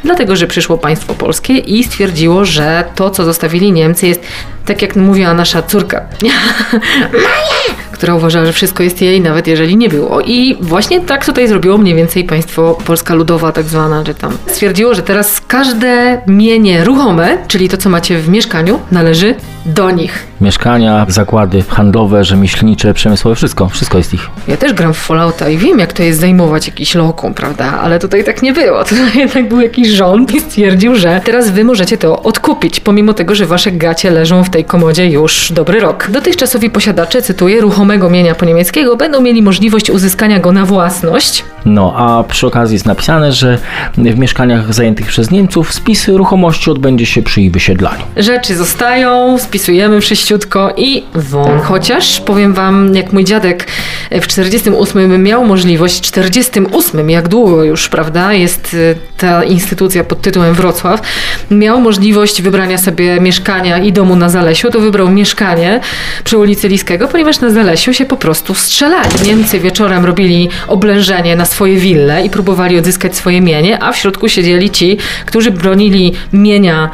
[0.05, 4.20] Dlatego, że przyszło państwo polskie i stwierdziło, że to, co zostawili Niemcy jest,
[4.66, 6.00] tak jak mówiła nasza córka,
[7.97, 10.21] która uważała, że wszystko jest jej, nawet jeżeli nie było.
[10.21, 14.95] I właśnie tak tutaj zrobiło mniej więcej państwo Polska Ludowa, tak zwana, że tam stwierdziło,
[14.95, 19.35] że teraz każde mienie ruchome, czyli to, co macie w mieszkaniu, należy
[19.67, 20.27] do nich.
[20.41, 24.29] Mieszkania, zakłady handlowe, rzemieślnicze, przemysłowe, wszystko, wszystko jest ich.
[24.49, 27.81] Ja też gram w Fallouta i wiem, jak to jest zajmować jakiś lokum, prawda?
[27.81, 28.85] Ale tutaj tak nie było.
[28.89, 33.35] Tutaj jednak był jakiś rząd i stwierdził, że teraz wy możecie to odkupić, pomimo tego,
[33.35, 36.11] że wasze gacie leżą w tej komodzie już dobry rok.
[36.11, 41.44] Dotychczasowi posiadacze, cytuję, ruchomego mienia po niemieckiego będą mieli możliwość uzyskania go na własność.
[41.64, 43.59] No, a przy okazji jest napisane, że
[43.96, 48.03] w mieszkaniach zajętych przez Niemców spis ruchomości odbędzie się przy ich wysiedlaniu.
[48.16, 51.61] Rzeczy zostają, spisujemy wszyściutko i won.
[51.61, 53.66] Chociaż powiem wam, jak mój dziadek
[54.11, 60.55] w 48 miał możliwość, 48, jak długo już, prawda, jest y, ta instytucja pod tytułem
[60.55, 61.03] Wrocław,
[61.51, 65.81] miał możliwość wybrania sobie mieszkania i domu na Zalesiu, to wybrał mieszkanie
[66.25, 69.11] przy ulicy Liskiego, ponieważ na Zalesiu się po prostu strzelali.
[69.25, 74.29] Niemcy wieczorem robili oblężenie na swoje wille i próbowali odzyskać swoje mienie, a w środku
[74.29, 76.91] siedzieli ci, którzy bronili mienia,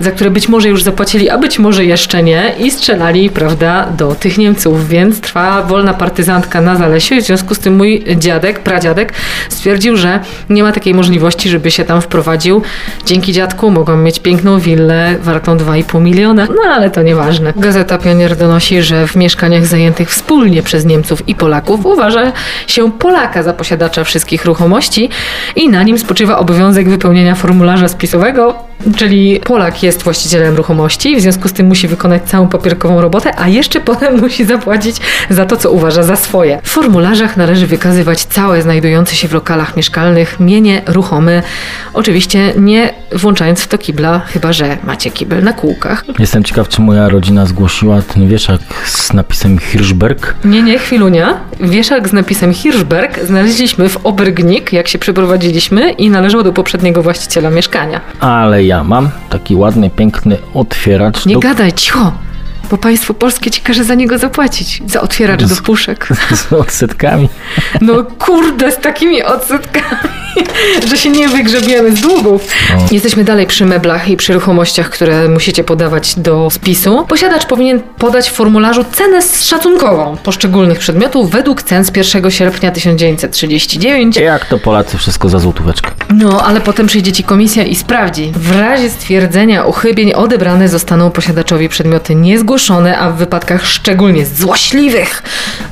[0.00, 4.14] za które być może już zapłacili, a być może jeszcze nie i strzelali, prawda, do
[4.14, 8.60] tych Niemców, więc trwa wolna partyzantka na Zalesiu i w związku z tym mój dziadek,
[8.60, 9.12] pradziadek
[9.48, 12.62] stwierdził, że nie ma takiej możliwości, żeby się tam wprowadził.
[13.06, 17.52] Dzięki dziadku mogą mieć piękną willę wartą 2,5 miliona, no ale to nieważne.
[17.56, 22.32] Gazeta Pionier donosi, że w mieszkaniach zajętych wspólnie przez Niemców i Polaków uważa
[22.66, 25.08] się Polaka za posiadacza wszystkich ruchomości
[25.56, 28.54] i na nim spoczywa obowiązek wypełnienia formularza spisowego,
[28.96, 33.48] czyli Polak jest właścicielem ruchomości, w związku z tym musi wykonać całą papierkową robotę, a
[33.48, 34.96] jeszcze potem musi zapłacić
[35.30, 36.60] za to, co uważa za swoje.
[36.62, 41.42] W formularzach należy wykazywać całe znajdujące się w lokalach mieszkalnych mienie ruchome,
[41.94, 46.04] oczywiście nie włączając w to kibla, chyba że macie kibel na kółkach.
[46.18, 50.03] Jestem ciekaw, czy moja rodzina zgłosiła ten wieszak z napisem Hirschberg.
[50.44, 51.40] Nie, nie, chwilunia.
[51.60, 57.50] Wieszak z napisem Hirschberg znaleźliśmy w Obergnik, jak się przeprowadziliśmy i należał do poprzedniego właściciela
[57.50, 58.00] mieszkania.
[58.20, 61.26] Ale ja mam taki ładny, piękny otwieracz.
[61.26, 61.40] Nie do...
[61.40, 62.12] gadaj, cicho!
[62.74, 64.82] Bo państwo polskie ci każe za niego zapłacić.
[64.86, 66.08] Za otwieracz do puszek.
[66.48, 67.28] z odsetkami.
[67.80, 70.10] No kurde, z takimi odsetkami,
[70.88, 72.48] że się nie wygrzebiemy z długów.
[72.76, 72.94] O.
[72.94, 77.06] Jesteśmy dalej przy meblach i przy ruchomościach, które musicie podawać do spisu.
[77.08, 84.16] Posiadacz powinien podać w formularzu cenę szacunkową poszczególnych przedmiotów według cen z 1 sierpnia 1939.
[84.16, 85.90] Jak to Polacy wszystko za złotóweczkę.
[86.14, 88.32] No, ale potem przyjdzie ci komisja i sprawdzi.
[88.36, 92.63] W razie stwierdzenia uchybień odebrane zostaną posiadaczowi przedmioty niezgłoszone,
[92.98, 95.22] a w wypadkach szczególnie złośliwych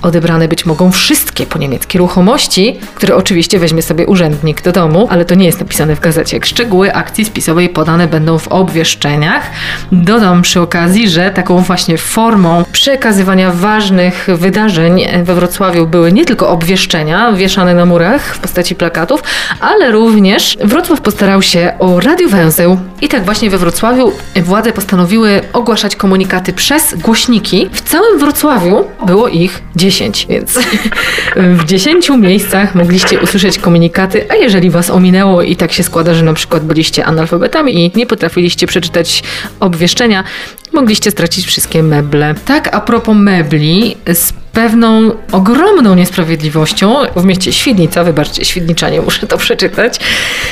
[0.02, 5.24] odebrane być mogą wszystkie po niemieckie ruchomości, które oczywiście weźmie sobie urzędnik do domu, ale
[5.24, 6.40] to nie jest napisane w gazecie.
[6.44, 9.50] Szczegóły akcji spisowej podane będą w obwieszczeniach.
[9.92, 16.48] Dodam przy okazji, że taką właśnie formą przekazywania ważnych wydarzeń we Wrocławiu były nie tylko
[16.48, 19.22] obwieszczenia wieszane na murach w postaci plakatów,
[19.61, 22.78] ale również Wrocław postarał się o radiowęzeł.
[23.00, 27.69] I tak właśnie we Wrocławiu władze postanowiły ogłaszać komunikaty przez głośniki.
[27.73, 30.59] W całym Wrocławiu było ich 10, więc
[31.59, 36.25] w 10 miejscach mogliście usłyszeć komunikaty, a jeżeli was ominęło i tak się składa, że
[36.25, 39.23] na przykład byliście analfabetami i nie potrafiliście przeczytać
[39.61, 40.25] obwieszczenia,
[40.73, 42.35] mogliście stracić wszystkie meble.
[42.45, 49.38] Tak, a propos mebli, z pewną ogromną niesprawiedliwością w mieście Świdnica, wybaczcie, Świdniczanie, muszę to
[49.38, 49.99] przeczytać,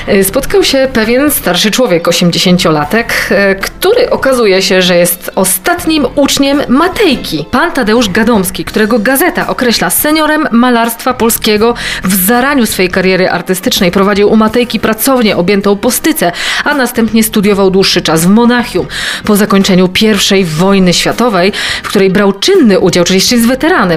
[0.06, 6.62] e, spotkał się pewien starszy człowiek, 80-latek, e, który okazuje się, że jest ostatnim uczniem
[6.68, 7.44] Matejki.
[7.50, 14.32] Pan Tadeusz Gadomski, którego gazeta określa seniorem malarstwa polskiego w zaraniu swojej kariery artystycznej, prowadził
[14.32, 16.32] u Matejki pracownię objętą postyce,
[16.64, 18.86] a następnie studiował dłuższy czas w Monachium.
[19.24, 19.88] Po zakończeniu
[20.38, 23.89] I wojny światowej, w której brał czynny udział, czyli jest weteranów,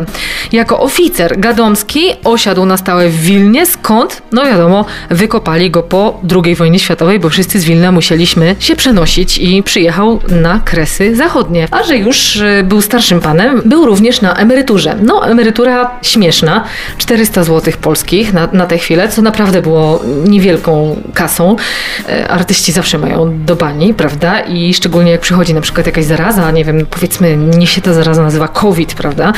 [0.51, 6.55] Jako oficer Gadomski osiadł na stałe w Wilnie, skąd, no wiadomo, wykopali go po II
[6.55, 11.67] wojnie światowej, bo wszyscy z Wilna musieliśmy się przenosić i przyjechał na Kresy Zachodnie.
[11.71, 14.95] A że już y, był starszym panem, był również na emeryturze.
[15.01, 16.63] No, emerytura śmieszna,
[16.97, 21.55] 400 zł polskich na, na tę chwilę, co naprawdę było niewielką kasą.
[22.09, 24.39] E, Artyści zawsze mają do bani, prawda?
[24.39, 28.23] I szczególnie jak przychodzi na przykład jakaś zaraza, nie wiem, powiedzmy, niech się ta zaraza
[28.23, 29.33] nazywa COVID, prawda?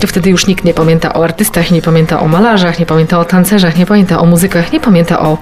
[0.00, 3.24] To wtedy już nikt nie pamięta o artystach, nie pamięta o malarzach, nie pamięta o
[3.24, 5.38] tancerzach, nie pamięta o muzykach, nie pamięta o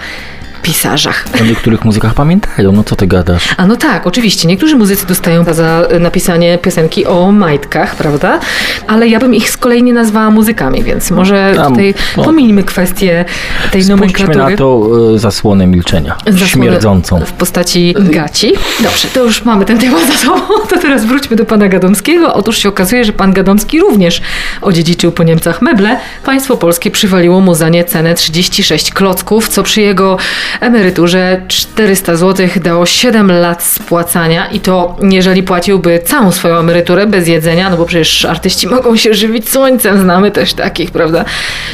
[0.63, 1.25] pisarzach.
[1.41, 3.55] O niektórych muzykach pamiętają, no co ty gadasz?
[3.57, 4.49] A no tak, oczywiście.
[4.49, 8.41] Niektórzy muzycy dostają za napisanie piosenki o majtkach, prawda?
[8.87, 12.25] Ale ja bym ich z kolei nie nazwała muzykami, więc może Tam, tutaj no.
[12.25, 13.25] pomińmy kwestię
[13.61, 14.51] tej Spójrzmy nomenklatury.
[14.51, 17.21] na to e, zasłonę milczenia, Zasłonę śmierdzącą.
[17.21, 18.53] W postaci gaci.
[18.83, 20.41] Dobrze, to już mamy ten temat za sobą.
[20.71, 22.35] To teraz wróćmy do pana Gadomskiego.
[22.35, 24.23] Otóż się okazuje, że pan Gadomski również
[24.63, 25.99] odziedziczył po Niemcach meble.
[26.25, 30.17] Państwo polskie przywaliło mu za nie cenę 36 klocków, co przy jego
[30.61, 37.29] emeryturze 400 zł dało 7 lat spłacania i to jeżeli płaciłby całą swoją emeryturę bez
[37.29, 41.25] jedzenia, no bo przecież artyści mogą się żywić słońcem, znamy też takich, prawda?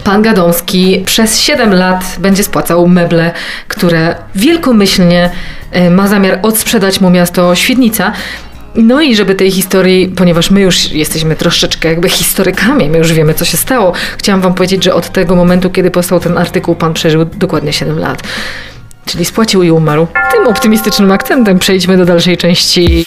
[0.04, 3.30] Pan Gadomski przez 7 lat będzie spłacał meble,
[3.68, 5.30] które wielkomyślnie
[5.70, 8.12] e, ma zamiar odsprzedać mu miasto Świdnica.
[8.74, 13.35] No i żeby tej historii, ponieważ my już jesteśmy troszeczkę jakby historykami, my już wiemy,
[13.35, 16.94] co się stało, chciałam wam powiedzieć, że od tego momentu, kiedy powstał ten artykuł, pan
[16.94, 18.22] przeżył dokładnie 7 lat.
[19.06, 20.06] Czyli spłacił i umarł.
[20.32, 23.04] Tym optymistycznym akcentem przejdźmy do dalszej części.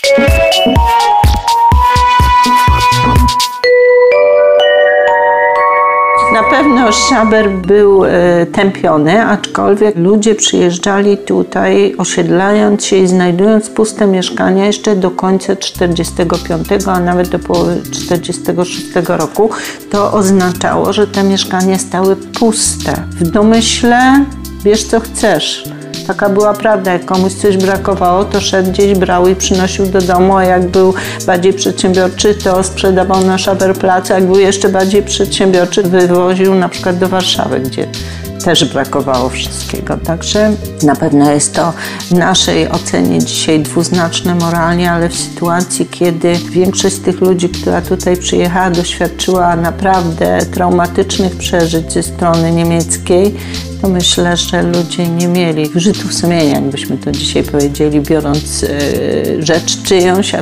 [6.58, 14.65] Pewno Szaber był e, tępiony, aczkolwiek ludzie przyjeżdżali tutaj, osiedlając się i znajdując puste mieszkania
[14.65, 19.50] jeszcze do końca 45, a nawet do połowy 46 roku.
[19.91, 22.94] To oznaczało, że te mieszkania stały puste.
[23.12, 24.26] W domyśle
[24.63, 25.63] bierz co chcesz.
[26.08, 30.36] Taka była prawda, jak komuś coś brakowało, to szedł gdzieś, brał i przynosił do domu,
[30.36, 30.94] a jak był
[31.26, 37.10] bardziej przedsiębiorczy, to sprzedawał na Szaberplacu, jak był jeszcze bardziej przedsiębiorczy, wywoził na przykład do
[37.10, 37.88] Warszawy, gdzie
[38.46, 39.98] też brakowało wszystkiego.
[39.98, 40.52] Także
[40.84, 41.74] na pewno jest to
[42.08, 47.82] w naszej ocenie dzisiaj dwuznaczne moralnie, ale w sytuacji, kiedy większość z tych ludzi, która
[47.82, 53.36] tutaj przyjechała, doświadczyła naprawdę traumatycznych przeżyć ze strony niemieckiej,
[53.89, 58.67] myślę, że ludzie nie mieli wyrzutów sumienia, jakbyśmy to dzisiaj powiedzieli, biorąc e,
[59.43, 60.41] rzecz czyjąś, a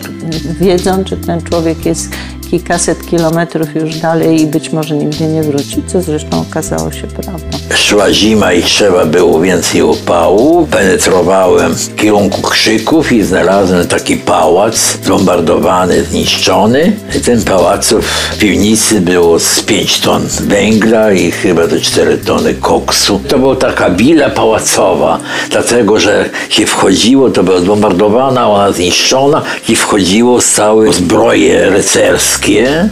[0.59, 2.09] wiedząc, że ten człowiek jest
[2.53, 7.57] kilkaset kilometrów już dalej i być może nigdy nie wróci, co zresztą okazało się prawdą.
[7.75, 10.67] Szła zima i trzeba było więcej upału.
[10.67, 16.95] Penetrowałem w kierunku krzyków i znalazłem taki pałac zbombardowany, zniszczony.
[17.17, 22.53] I ten pałacu w piwnicy było z 5 ton węgla i chyba do 4 tony
[22.53, 23.19] koksu.
[23.33, 25.19] To była taka willa pałacowa,
[25.49, 32.89] dlatego że się wchodziło, to była zbombardowana, ona zniszczona i wchodziło całe zbroje rycerskie.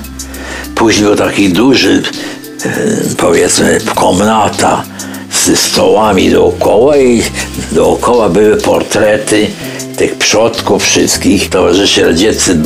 [0.76, 2.04] Później był taki duży
[2.66, 2.70] e,
[3.18, 4.84] powiedzmy komnata
[5.46, 7.24] ze stołami dookoła i
[7.72, 9.48] dookoła były portrety
[10.02, 11.50] tych przodków wszystkich.
[11.50, 12.58] Towarzysze radzieccy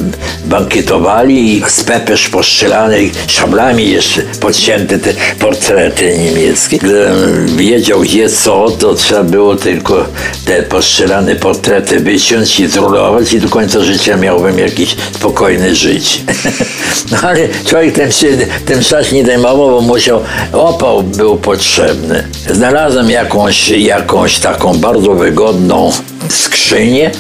[0.46, 6.78] bankietowali i z pepesz postrzelany szablami jeszcze podcięte te portrety niemieckie.
[6.78, 10.06] Gdybym wiedział gdzie co, to trzeba było tylko
[10.46, 16.20] te postrzelane portrety wyciąć i zrulować i do końca życia miałbym jakieś spokojne życie.
[17.12, 18.28] no ale człowiek się
[18.66, 20.22] tym czasie nie zajmował, bo musiał,
[20.54, 22.28] opał był potrzebny.
[22.50, 25.92] Znalazłem jakąś, jakąś taką bardzo wygodną
[26.30, 27.12] skrzynię,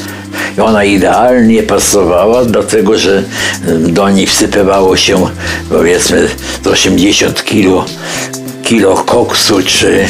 [0.64, 3.24] ona idealnie pasowała, dlatego że
[3.80, 5.28] do niej wsypywało się
[5.70, 6.28] powiedzmy
[6.64, 7.86] z 80 kilo,
[8.64, 10.06] kilo koksu czy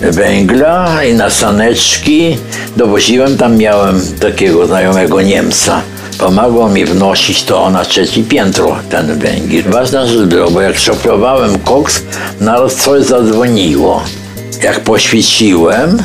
[0.00, 2.36] węgla i na saneczki
[2.76, 5.82] dowoziłem, tam miałem takiego znajomego Niemca.
[6.18, 9.62] Pomagał mi wnosić to na trzecie piętro, ten węgiel.
[9.66, 12.02] Ważna rzecz była, bo jak szoprowałem koks,
[12.40, 14.02] naraz coś zadzwoniło.
[14.62, 16.02] Jak poświeciłem,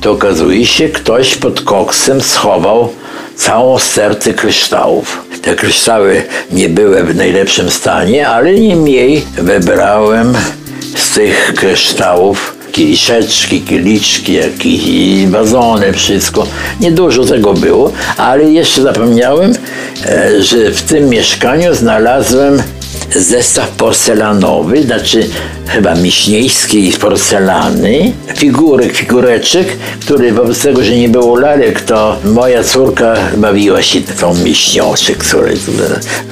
[0.00, 2.92] to okazuje się, ktoś pod koksem schował
[3.36, 5.24] całą serce kryształów.
[5.42, 10.34] Te kryształy nie były w najlepszym stanie, ale niemniej wybrałem
[10.96, 16.46] z tych kryształów kieliszeczki, kieliczki, jakieś wazony, wszystko.
[16.80, 19.52] Niedużo tego było, ale jeszcze zapomniałem,
[20.06, 22.62] e, że w tym mieszkaniu znalazłem
[23.14, 25.28] zestaw porcelanowy, znaczy
[25.66, 29.68] chyba miśniejskiej porcelany, figurek, figureczek,
[30.00, 35.14] który wobec tego, że nie było lalek, to moja córka bawiła się tą miśnią, czy
[35.14, 35.56] której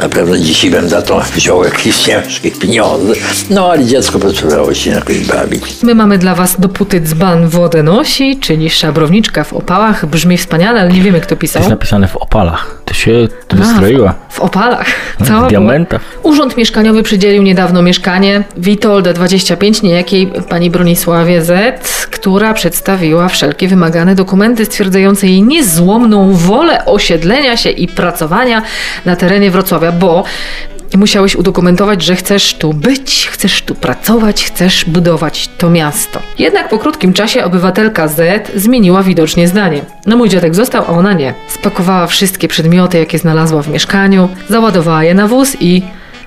[0.03, 3.13] na pewno dzisiaj bym za to wziął jakieś ciężkie pieniądze.
[3.51, 5.63] No ale dziecko potrzebowało się jakoś bawić.
[5.83, 10.07] My mamy dla was dopóty dzban wodę nosi, czyli szabrowniczka w opałach.
[10.07, 11.61] Brzmi wspaniale, ale nie wiemy kto To pisał.
[11.63, 12.78] jest napisane w opalach.
[12.89, 14.15] To się A, wystroiła.
[14.31, 14.87] W opalach.
[15.21, 15.49] W Cała była.
[15.49, 16.01] diamentach.
[16.23, 24.15] Urząd Mieszkaniowy przydzielił niedawno mieszkanie Witolda 25 niejakiej pani Bronisławie Z, która przedstawiła wszelkie wymagane
[24.15, 28.63] dokumenty stwierdzające jej niezłomną wolę osiedlenia się i pracowania
[29.05, 30.25] na terenie Wrocławia, bo
[30.97, 36.21] musiałeś udokumentować, że chcesz tu być, chcesz tu pracować, chcesz budować to miasto.
[36.39, 39.83] Jednak po krótkim czasie obywatelka Z zmieniła widocznie zdanie.
[40.07, 41.35] No mój dziadek został, a ona nie.
[41.49, 45.83] Spakowała wszystkie przedmioty, jakie znalazła w mieszkaniu, załadowała je na wóz i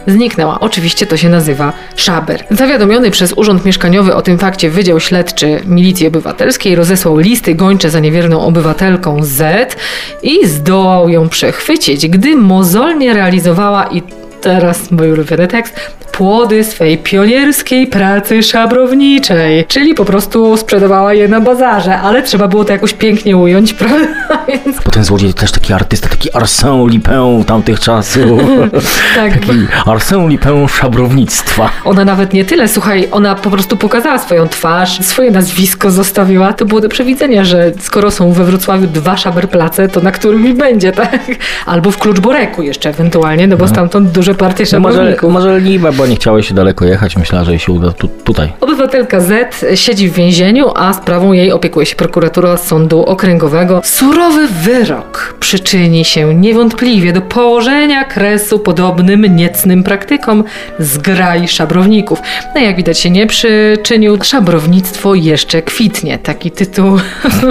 [0.07, 0.59] Zniknęła.
[0.59, 2.43] Oczywiście to się nazywa szaber.
[2.51, 7.99] Zawiadomiony przez Urząd Mieszkaniowy o tym fakcie Wydział Śledczy Milicji Obywatelskiej rozesłał listy gończe za
[7.99, 9.75] niewierną obywatelką Z
[10.23, 14.01] i zdołał ją przechwycić, gdy mozolnie realizowała i
[14.41, 19.65] teraz mój ulubiony tekst płody swej pionierskiej pracy szabrowniczej.
[19.67, 24.45] Czyli po prostu sprzedawała je na bazarze, ale trzeba było to jakoś pięknie ująć, prawda?
[24.47, 28.41] Więc Bo ten złodziej to też taki artysta, taki Arsène Lupin tamtych czasów.
[29.15, 29.51] tak, taki
[29.85, 31.69] Arsène Lupin szabrownictwa.
[31.85, 36.53] Ona nawet nie tyle, słuchaj, ona po prostu pokazała swoją twarz, swoje nazwisko zostawiła.
[36.53, 40.91] To było do przewidzenia, że skoro są we Wrocławiu dwa szaberplace, to na którym będzie,
[40.91, 41.21] tak?
[41.65, 45.33] Albo w Kluczboreku jeszcze ewentualnie, no bo stamtąd No może, szabrowników.
[45.33, 47.17] może leniwa, bo nie chciałeś się daleko jechać.
[47.17, 48.53] Myślała, że jej się uda tu, tutaj.
[48.61, 53.81] Obywatelka Z siedzi w więzieniu, a sprawą jej opiekuje się prokuratura sądu okręgowego.
[53.83, 60.43] Surowy wyrok przyczyni się niewątpliwie do położenia kresu podobnym niecnym praktykom
[60.79, 62.19] zgrai szabrowników.
[62.55, 66.17] No jak widać się nie przyczynił, szabrownictwo jeszcze kwitnie.
[66.17, 66.97] Taki tytuł,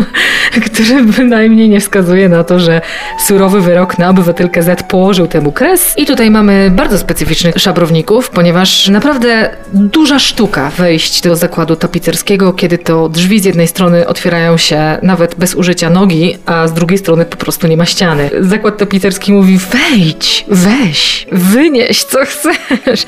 [0.66, 2.81] który bynajmniej nie wskazuje na to, że
[3.19, 5.95] surowy wyrok na obywatelkę Z położył temu kres.
[5.97, 12.78] I tutaj mamy bardzo specyficznych szabrowników, ponieważ naprawdę duża sztuka wejść do zakładu tapicerskiego, kiedy
[12.78, 17.24] to drzwi z jednej strony otwierają się nawet bez użycia nogi, a z drugiej strony
[17.24, 18.30] po prostu nie ma ściany.
[18.40, 23.02] Zakład tapicerski mówi wejdź, weź, wynieś co chcesz.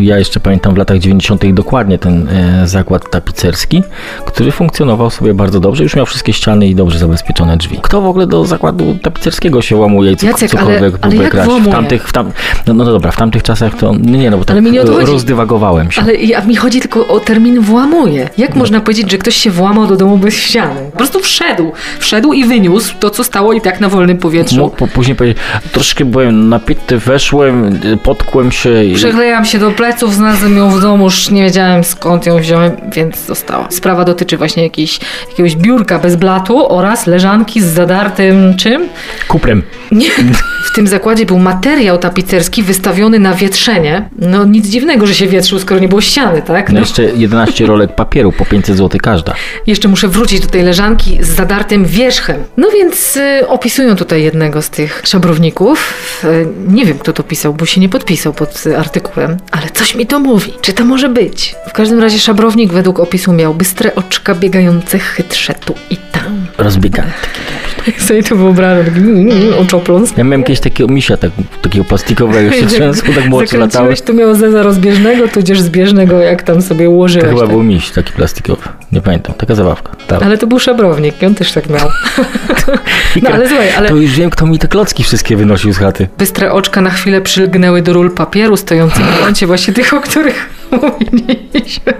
[0.00, 1.52] Ja jeszcze pamiętam w latach 90.
[1.52, 3.82] dokładnie ten e, zakład tapicerski,
[4.26, 5.82] który funkcjonował sobie bardzo dobrze.
[5.82, 7.78] Już miał wszystkie ściany i dobrze zabezpieczone drzwi.
[7.82, 11.30] Kto w ogóle do zakładu tapicerskiego się łamuje i co, Jacek, ale- cokolwiek ale próbuje
[11.34, 11.68] jak?
[11.68, 12.32] W tamtych, w tam,
[12.66, 16.02] no, no dobra, w tamtych czasach to nie, no bo tak nie rozdywagowałem się.
[16.02, 18.28] Ale ja, mi chodzi tylko o termin włamuje.
[18.38, 20.90] Jak można powiedzieć, że ktoś się włamał do domu bez ściany?
[20.90, 21.72] Po prostu wszedł.
[21.98, 24.56] Wszedł i wyniósł to, co stało i tak na wolnym powietrzu.
[24.56, 28.94] Mógł po, później powiedzieć, troszkę byłem napity, weszłem, potkłem się i...
[28.94, 33.26] Przyklejam się do pleców, znalazłem ją w domu, już nie wiedziałem skąd ją wziąłem, więc
[33.26, 33.66] została.
[33.70, 38.88] Sprawa dotyczy właśnie jakiejś, jakiegoś biurka bez blatu oraz leżanki z zadartym czym?
[39.28, 39.62] Kuprem.
[39.92, 40.10] Nie.
[40.64, 44.08] W tym zakładzie był materiał tapicerski wystawiony na wietrzenie.
[44.18, 46.68] No nic dziwnego, że się wietrzył, skoro nie było ściany, tak?
[46.68, 46.80] No No.
[46.80, 49.34] jeszcze 11 rolek papieru po 500 zł każda.
[49.66, 52.36] Jeszcze muszę wrócić do tej leżanki z zadartym wierzchem.
[52.56, 55.94] No więc y, opisują tutaj jednego z tych szabrowników.
[56.24, 59.94] Y, nie wiem, kto to pisał, bo się nie podpisał pod y, artykułem, ale coś
[59.94, 60.52] mi to mówi.
[60.60, 61.54] Czy to może być?
[61.68, 66.46] W każdym razie szabrownik według opisu miał bystre oczka biegające chytrze tu i tam.
[66.58, 67.10] Rozbiegany.
[67.86, 70.16] Jak sobie to wyobrażam, taki mm, mm, oczopląs.
[70.16, 71.30] Ja miałem kiedyś takiego misia, tak,
[71.62, 73.48] takiego plastikowego, się trzęsło, tak latały.
[73.48, 77.28] Zakręciłeś, to miało zeza rozbieżnego, tudzież zbieżnego, jak tam sobie To ułożyłeś.
[77.28, 77.50] chyba tak.
[77.50, 78.62] był miś taki plastikowy.
[78.92, 79.34] Nie pamiętam.
[79.34, 79.96] Taka zabawka.
[80.06, 80.22] Tak.
[80.22, 81.88] Ale to był szabrownik i on też tak miał.
[83.22, 83.88] no ale słuchaj, ale...
[83.88, 86.08] To już wiem, kto mi te klocki wszystkie wynosił z chaty.
[86.18, 90.48] Bystre oczka na chwilę przylgnęły do ról papieru stojących w kącie właśnie tych, o których
[90.70, 91.94] mówiliśmy.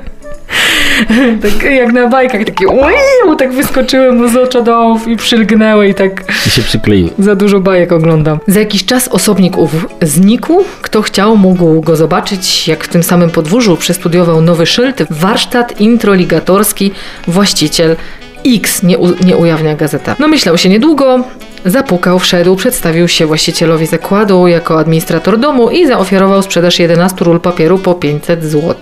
[1.42, 6.24] Tak jak na bajkach, takie uiu, tak wyskoczyły mu z oczodołów i przylgnęły i tak
[6.46, 7.08] I się przykleił.
[7.18, 8.38] za dużo bajek oglądam.
[8.46, 9.70] Za jakiś czas osobnik ów
[10.02, 10.64] znikł.
[10.82, 16.92] Kto chciał, mógł go zobaczyć, jak w tym samym podwórzu przestudiował nowy szyld warsztat introligatorski,
[17.28, 17.96] właściciel
[18.46, 20.16] X, nie, u, nie ujawnia gazeta.
[20.18, 21.24] No myślał się niedługo,
[21.64, 27.78] zapukał, wszedł, przedstawił się właścicielowi zakładu jako administrator domu i zaoferował sprzedaż 11 ról papieru
[27.78, 28.74] po 500 zł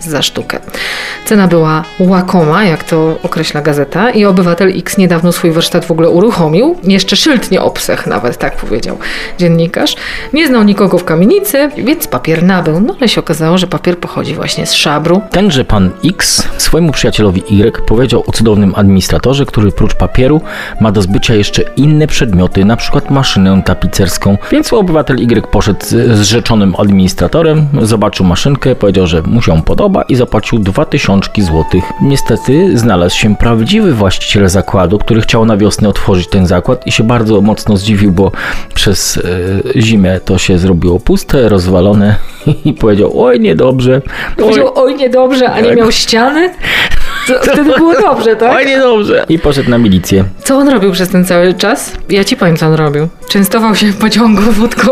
[0.00, 0.58] za sztukę.
[1.24, 6.10] Cena była łakoma, jak to określa gazeta i obywatel X niedawno swój warsztat w ogóle
[6.10, 6.76] uruchomił.
[6.84, 8.98] Jeszcze szyld nie obsechł nawet, tak powiedział
[9.38, 9.96] dziennikarz.
[10.32, 12.80] Nie znał nikogo w kamienicy, więc papier nabył.
[12.80, 15.20] No ale się okazało, że papier pochodzi właśnie z szabru.
[15.30, 19.09] Tenże pan X swojemu przyjacielowi Y powiedział o cudownym administratorze,
[19.46, 20.40] który prócz papieru
[20.80, 24.38] ma do zbycia jeszcze inne przedmioty przykład maszynę tapicerską.
[24.52, 30.02] Więc obywatel Y poszedł z z rzeczonym administratorem, zobaczył maszynkę, powiedział, że mu się podoba
[30.02, 31.84] i zapłacił 2000 złotych.
[32.02, 37.04] Niestety znalazł się prawdziwy właściciel zakładu, który chciał na wiosnę otworzyć ten zakład i się
[37.04, 38.32] bardzo mocno zdziwił, bo
[38.74, 39.20] przez
[39.76, 42.16] e, zimę to się zrobiło puste, rozwalone
[42.64, 45.78] i powiedział, oj niedobrze, oj, Powiedział, oj niedobrze, a nie Tak.
[45.78, 46.50] miał ściany?
[47.26, 48.56] To, wtedy było dobrze, tak?
[48.56, 48.99] oj niedobrze.
[49.28, 50.24] I poszedł na milicję.
[50.44, 51.92] Co on robił przez ten cały czas?
[52.08, 53.08] Ja ci powiem, co on robił.
[53.28, 54.90] Częstował się w pociągu wódką,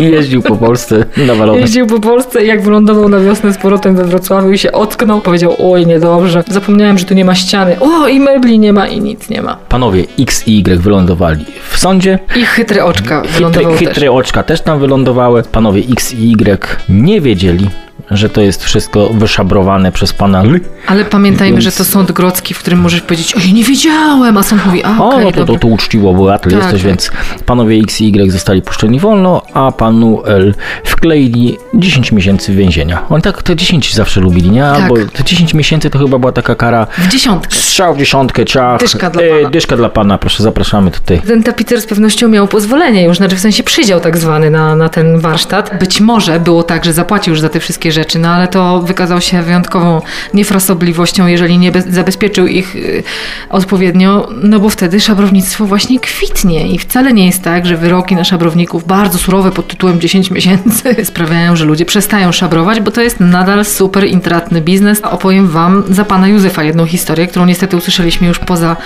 [0.00, 1.60] I jeździł po Polsce nawalony.
[1.60, 5.20] jeździł po Polsce i jak wylądował na wiosnę z powrotem we Wrocławiu i się ocknął,
[5.20, 7.76] powiedział, oj niedobrze, zapomniałem, że tu nie ma ściany.
[7.80, 9.56] O, i mebli nie ma i nic nie ma.
[9.68, 12.18] Panowie X i Y wylądowali w sądzie.
[12.36, 13.94] I chytre oczka wylądował Chytre, też.
[13.94, 15.42] chytre oczka też tam wylądowały.
[15.52, 17.68] Panowie X i Y nie wiedzieli,
[18.10, 20.60] że to jest wszystko wyszabrowane przez pana L.
[20.86, 24.66] Ale pamiętajmy, że to sąd grodzki, w którym możesz powiedzieć, oj, nie wiedziałem, a sąd
[24.66, 26.88] mówi, a O, okej, no to, to, to uczciwo obywatel Tak, jesteś, tak.
[26.88, 27.10] więc
[27.46, 30.54] panowie X i Y zostali puszczeni wolno, a panu L
[30.84, 33.02] wkleili 10 miesięcy więzienia.
[33.08, 34.60] On tak te 10 zawsze lubili, nie?
[34.62, 34.88] Tak.
[34.88, 37.56] Bo te 10 miesięcy to chyba była taka kara W dziesiątkę.
[37.56, 38.80] strzał w dziesiątkę, ciach.
[38.80, 39.50] Dyszka dla E, pana.
[39.50, 41.20] dyszka dla pana, proszę, zapraszamy tutaj.
[41.20, 44.88] Ten tapicer z pewnością miał pozwolenie już, znaczy w sensie przydział tak zwany na, na
[44.88, 45.78] ten warsztat.
[45.80, 49.20] Być może było tak, że zapłacił już za te wszystkie rzeczy, no ale to wykazał
[49.20, 50.02] się wyjątkową
[50.34, 53.02] niefrasobliwością, jeżeli nie bez, zabezpieczył ich y,
[53.50, 58.24] odpowiednio, no bo wtedy szabrownictwo właśnie kwitnie i wcale nie jest tak, że wyroki na
[58.24, 63.20] szabrowników bardzo surowe pod tytułem 10 miesięcy sprawiają, że ludzie przestają szabrować, bo to jest
[63.20, 65.00] nadal super intratny biznes.
[65.00, 68.76] Opowiem wam za pana Józefa jedną historię, którą niestety usłyszeliśmy już poza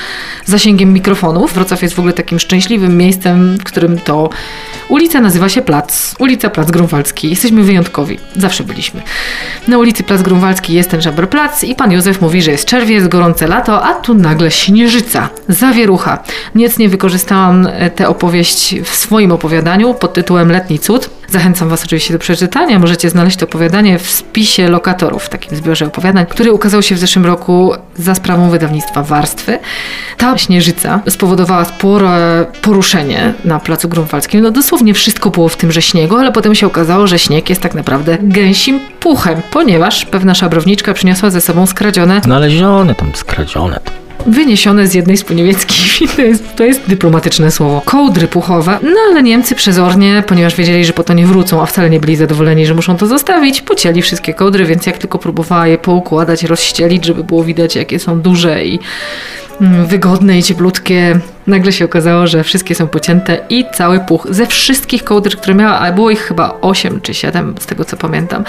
[0.45, 1.55] zasięgiem mikrofonów.
[1.55, 4.31] Wrocław jest w ogóle takim szczęśliwym miejscem, w którym to
[4.89, 6.15] ulica nazywa się Plac.
[6.19, 7.31] Ulica Plac Grunwaldzki.
[7.31, 8.19] Jesteśmy wyjątkowi.
[8.37, 8.90] Zawsze byliśmy.
[9.69, 13.47] Na ulicy Plac Grunwaldzki jest ten Szaberplac i pan Józef mówi, że jest czerwiec, gorące
[13.47, 16.19] lato, a tu nagle śnieżyca, zawierucha.
[16.55, 21.11] Nic nie wykorzystałam e, tę opowieść w swoim opowiadaniu pod tytułem Letni Cud.
[21.29, 22.79] Zachęcam Was oczywiście do przeczytania.
[22.79, 26.99] Możecie znaleźć to opowiadanie w spisie lokatorów, w takim zbiorze opowiadań, który ukazał się w
[26.99, 29.59] zeszłym roku za sprawą wydawnictwa Warstwy.
[30.17, 34.41] Ta śnieżyca spowodowała spore poruszenie na Placu Grunwaldzkim.
[34.41, 37.61] No dosłownie wszystko było w tym, że śniegu, ale potem się okazało, że śnieg jest
[37.61, 43.95] tak naprawdę gęsim puchem, ponieważ pewna szabrowniczka przyniosła ze sobą skradzione Znalezione tam, skradzione tam.
[44.33, 46.09] wyniesione z jednej z ponienieckich wsi.
[46.09, 47.83] To jest, to jest dyplomatyczne słowo.
[47.85, 48.79] Kołdry puchowe.
[48.83, 52.17] No ale Niemcy przezornie, ponieważ wiedzieli, że po to nie wrócą, a wcale nie byli
[52.17, 57.05] zadowoleni, że muszą to zostawić, pocięli wszystkie kołdry, więc jak tylko próbowała je poukładać, rozścielić,
[57.05, 58.79] żeby było widać, jakie są duże i
[59.61, 61.21] wygodne i cieplutkie.
[61.47, 65.79] Nagle się okazało, że wszystkie są pocięte i cały puch ze wszystkich kołdr, które miała,
[65.79, 68.45] a było ich chyba 8 czy 7, z tego co pamiętam,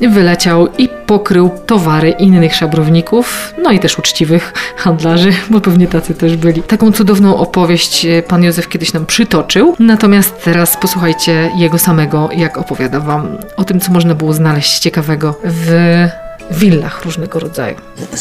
[0.00, 6.36] wyleciał i pokrył towary innych szabrowników, no i też uczciwych handlarzy, bo pewnie tacy też
[6.36, 6.62] byli.
[6.62, 12.58] Taką cudowną opowieść e, pan Józef kiedyś nam przytoczył, natomiast teraz posłuchajcie jego samego, jak
[12.58, 16.08] opowiada wam o tym, co można było znaleźć ciekawego w
[16.50, 17.76] willach różnego rodzaju.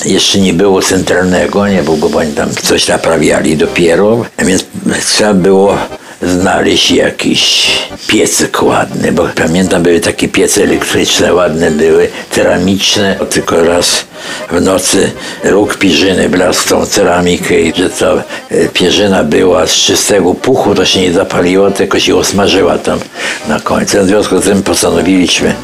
[0.06, 4.66] Jeszcze nie było centralnego, nie było, bo oni tam coś naprawiali dopiero, więc
[5.06, 5.78] trzeba było
[6.22, 7.72] znaleźć jakiś
[8.08, 14.06] piecyk ładny, bo pamiętam były takie piece elektryczne, ładne były, ceramiczne, tylko raz
[14.52, 15.12] w nocy
[15.44, 20.86] róg pierzyny blasł tą ceramikę i że ta e, pierzyna była z czystego puchu, to
[20.86, 23.00] się nie zapaliło, tylko się osmażyła tam
[23.48, 23.98] na końcu.
[24.04, 25.56] W związku z tym postanowiliśmy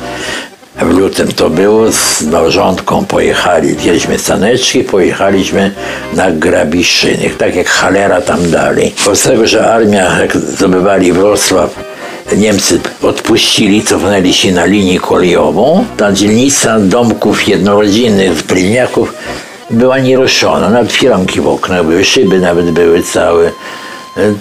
[0.75, 5.71] w lutym to było, z małżonką pojechali, wzięliśmy saneczki, pojechaliśmy
[6.13, 8.39] na Grabiszyny, tak jak cholera tam.
[9.05, 11.93] Bo z tego, że armia, jak zdobywali Wrocław,
[12.37, 15.85] Niemcy odpuścili, cofnęli się na linię kolejową.
[15.97, 19.13] Ta dzielnica domków jednorodzinnych, z Prylniaków
[19.69, 20.69] była nieruszona.
[20.69, 23.47] Nawet firanki w oknach były, szyby nawet były całe.
[23.47, 23.51] E,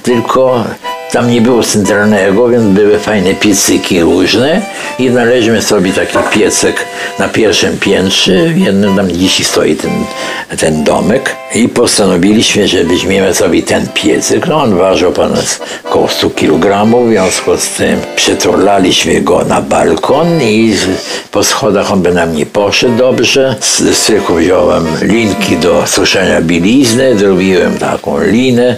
[0.02, 0.64] Tylko
[1.12, 4.62] tam nie było centralnego, więc były fajne piecyki różne
[4.98, 6.84] i znaleźliśmy sobie taki piecek
[7.18, 9.90] na pierwszym piętrze, w jednym tam dziś stoi ten,
[10.58, 14.46] ten domek i postanowiliśmy, że weźmiemy sobie ten piecyk.
[14.46, 20.42] No on ważył ponad około 100 kg, w związku z tym przeturlaliśmy go na balkon
[20.42, 20.76] i
[21.30, 23.56] po schodach on by nam nie poszedł dobrze.
[23.60, 28.76] Z strychu wziąłem linki do suszenia bielizny, zrobiłem taką linę,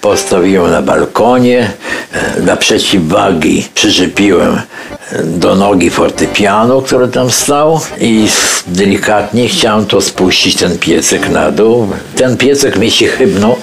[0.00, 1.70] postawiłem na balkonie,
[2.12, 4.60] e, na przeciwwagi przyczepiłem
[5.12, 8.28] e, do nogi fortepianu, który tam stał i
[8.66, 11.88] delikatnie chciałem to spuścić, ten piecyk na dół.
[12.16, 13.56] Ten piecyk mi się chybnął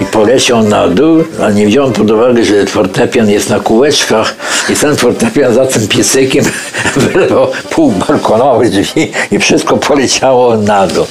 [0.00, 4.34] i poleciał na dół, a nie wziąłem pod uwagę, że fortepian jest na kółeczkach
[4.68, 6.44] i ten fortepian za tym piecykiem
[6.96, 11.06] wylewał pół balkonowe drzwi i wszystko poleciało na dół.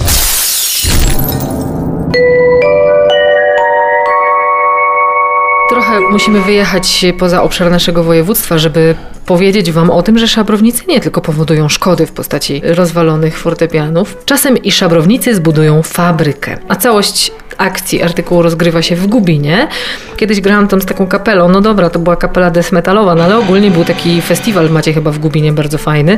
[6.11, 8.95] Musimy wyjechać poza obszar naszego województwa, żeby
[9.29, 14.57] powiedzieć Wam o tym, że szabrownicy nie tylko powodują szkody w postaci rozwalonych fortepianów, czasem
[14.57, 16.57] i szabrownicy zbudują fabrykę.
[16.67, 19.67] A całość akcji artykułu rozgrywa się w Gubinie.
[20.17, 23.37] Kiedyś grałam tam z taką kapelą, no dobra, to była kapela death metalowa, no ale
[23.37, 26.17] ogólnie był taki festiwal, macie chyba w Gubinie bardzo fajny.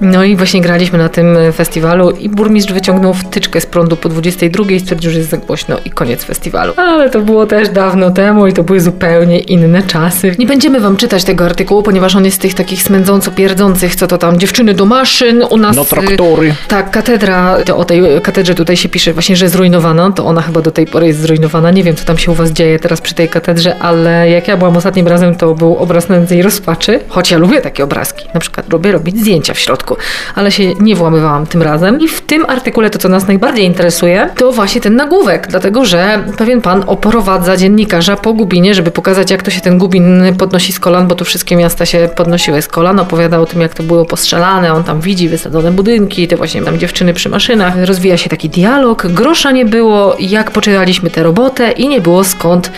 [0.00, 4.64] No i właśnie graliśmy na tym festiwalu i burmistrz wyciągnął wtyczkę z prądu po 22
[4.64, 6.72] i stwierdził, że jest za głośno i koniec festiwalu.
[6.76, 10.34] Ale to było też dawno temu i to były zupełnie inne czasy.
[10.38, 14.06] Nie będziemy wam czytać tego artykułu, ponieważ on jest z tych takich smędząco pierdzących, co
[14.06, 15.76] to tam, dziewczyny do maszyn, u nas...
[15.76, 16.54] No traktory.
[16.68, 20.60] Tak, katedra, to o tej katedrze tutaj się pisze właśnie, że zrujnowana, to ona chyba
[20.60, 21.70] do tej pory jest zrujnowana.
[21.70, 24.56] Nie wiem, co tam się u was dzieje teraz przy tej katedrze, ale jak ja
[24.56, 28.28] byłam ostatnim razem, to był obraz nędzy i rozpaczy, choć ja lubię takie obrazki.
[28.34, 29.96] Na przykład lubię robić zdjęcia w środku,
[30.34, 32.00] ale się nie włamywałam tym razem.
[32.00, 36.24] I w tym artykule to, co nas najbardziej interesuje, to właśnie ten nagłówek, dlatego że
[36.38, 40.80] pewien pan oprowadza dziennikarza po Gubinie, żeby pokazać, jak to się ten Gubin podnosi z
[40.80, 43.00] kolan, bo tu wszystkie miasta się podnosiły z kolan.
[43.00, 46.78] Opowiada o tym, jak to było postrzelane, on tam widzi wysadzone budynki, te właśnie tam
[46.78, 47.74] dziewczyny przy maszynach.
[47.84, 49.06] Rozwija się taki dialog.
[49.06, 52.72] Grosza nie było, jak poczynaliśmy tę robotę i nie było skąd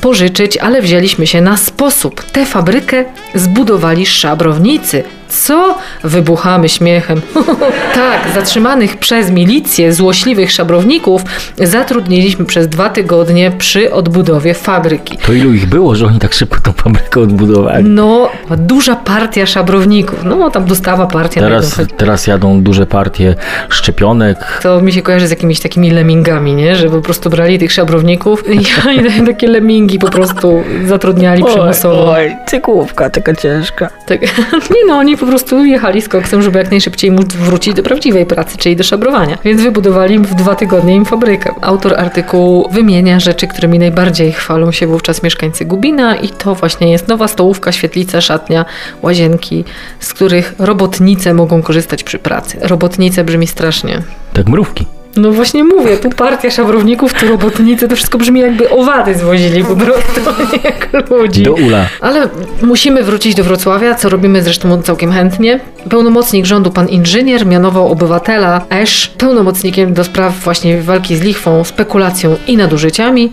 [0.00, 2.24] pożyczyć, ale wzięliśmy się na sposób.
[2.24, 5.04] Tę fabrykę zbudowali szabrownicy.
[5.30, 5.78] Co?
[6.04, 7.20] Wybuchamy śmiechem.
[7.94, 11.22] tak, zatrzymanych przez milicję złośliwych szabrowników
[11.58, 15.18] zatrudniliśmy przez dwa tygodnie przy odbudowie fabryki.
[15.26, 17.84] To ilu ich było, że oni tak szybko tą fabrykę odbudowali?
[17.84, 18.28] No,
[18.58, 20.24] duża partia szabrowników.
[20.24, 21.40] No, tam dostawa partia.
[21.40, 23.34] Teraz, teraz jadą duże partie
[23.68, 24.60] szczepionek.
[24.62, 26.76] To mi się kojarzy z jakimiś takimi lemmingami, nie?
[26.76, 28.58] Że po prostu brali tych szabrowników i
[28.88, 32.12] oni takie lemmingi po prostu zatrudniali przymusowo.
[32.12, 33.88] Oj, cykłówka taka ciężka.
[34.06, 34.20] Tak.
[34.74, 38.26] Nie no, oni po prostu jechali z koksem, żeby jak najszybciej móc wrócić do prawdziwej
[38.26, 39.38] pracy, czyli do szabrowania.
[39.44, 41.54] Więc wybudowali w dwa tygodnie im fabrykę.
[41.60, 47.08] Autor artykułu wymienia rzeczy, którymi najbardziej chwalą się wówczas mieszkańcy Gubina i to właśnie jest
[47.08, 48.64] nowa stołówka, świetlica, szatnia,
[49.02, 49.64] łazienki,
[50.00, 52.58] z których robotnice mogą korzystać przy pracy.
[52.60, 54.02] Robotnice brzmi strasznie.
[54.32, 54.99] Tak mrówki.
[55.16, 59.76] No właśnie mówię, tu partia szabrowników, tu robotnicy, to wszystko brzmi jakby owady zwozili po
[59.76, 60.20] prostu,
[60.64, 61.42] jak ludzi.
[61.42, 61.86] Do ula.
[62.00, 62.28] Ale
[62.62, 65.60] musimy wrócić do Wrocławia, co robimy zresztą całkiem chętnie.
[65.90, 72.36] Pełnomocnik rządu, pan inżynier, mianował obywatela Esz pełnomocnikiem do spraw właśnie walki z lichwą, spekulacją
[72.46, 73.32] i nadużyciami.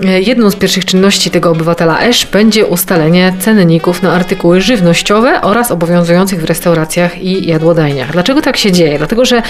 [0.00, 6.40] Jedną z pierwszych czynności tego obywatela Esz będzie ustalenie cenników na artykuły żywnościowe oraz obowiązujących
[6.40, 8.12] w restauracjach i jadłodajniach.
[8.12, 8.98] Dlaczego tak się dzieje?
[8.98, 9.42] Dlatego, że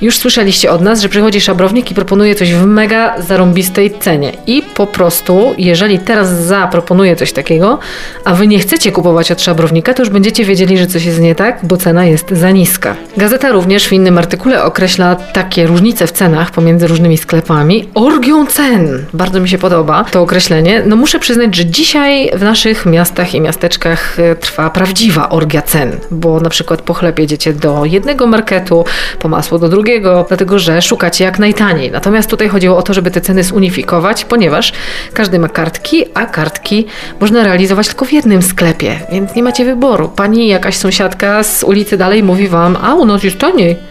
[0.00, 4.32] już słyszeliście od nas, że przychodzi szabrownik i proponuje coś w mega zarąbistej cenie.
[4.46, 7.78] I po prostu, jeżeli teraz zaproponuje coś takiego,
[8.24, 11.34] a wy nie chcecie kupować od szabrownika, to już będziecie wiedzieli, że coś jest nie
[11.34, 12.96] tak, bo cena jest za niska.
[13.16, 19.04] Gazeta również w innym artykule określa takie różnice w cenach pomiędzy różnymi sklepami orgią cen.
[19.14, 19.79] Bardzo mi się podoba
[20.10, 20.82] to określenie.
[20.86, 25.92] No muszę przyznać, że dzisiaj w naszych miastach i miasteczkach e, trwa prawdziwa orgia cen,
[26.10, 28.84] bo na przykład po chleb jedziecie do jednego marketu,
[29.18, 31.90] po masło do drugiego, dlatego że szukacie jak najtaniej.
[31.90, 34.72] Natomiast tutaj chodziło o to, żeby te ceny zunifikować, ponieważ
[35.12, 36.86] każdy ma kartki, a kartki
[37.20, 40.08] można realizować tylko w jednym sklepie, więc nie macie wyboru.
[40.08, 43.90] Pani jakaś sąsiadka z ulicy dalej mówi wam, a u nas jest taniej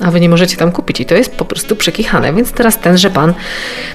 [0.00, 2.32] a wy nie możecie tam kupić i to jest po prostu przekichane.
[2.32, 3.34] Więc teraz tenże pan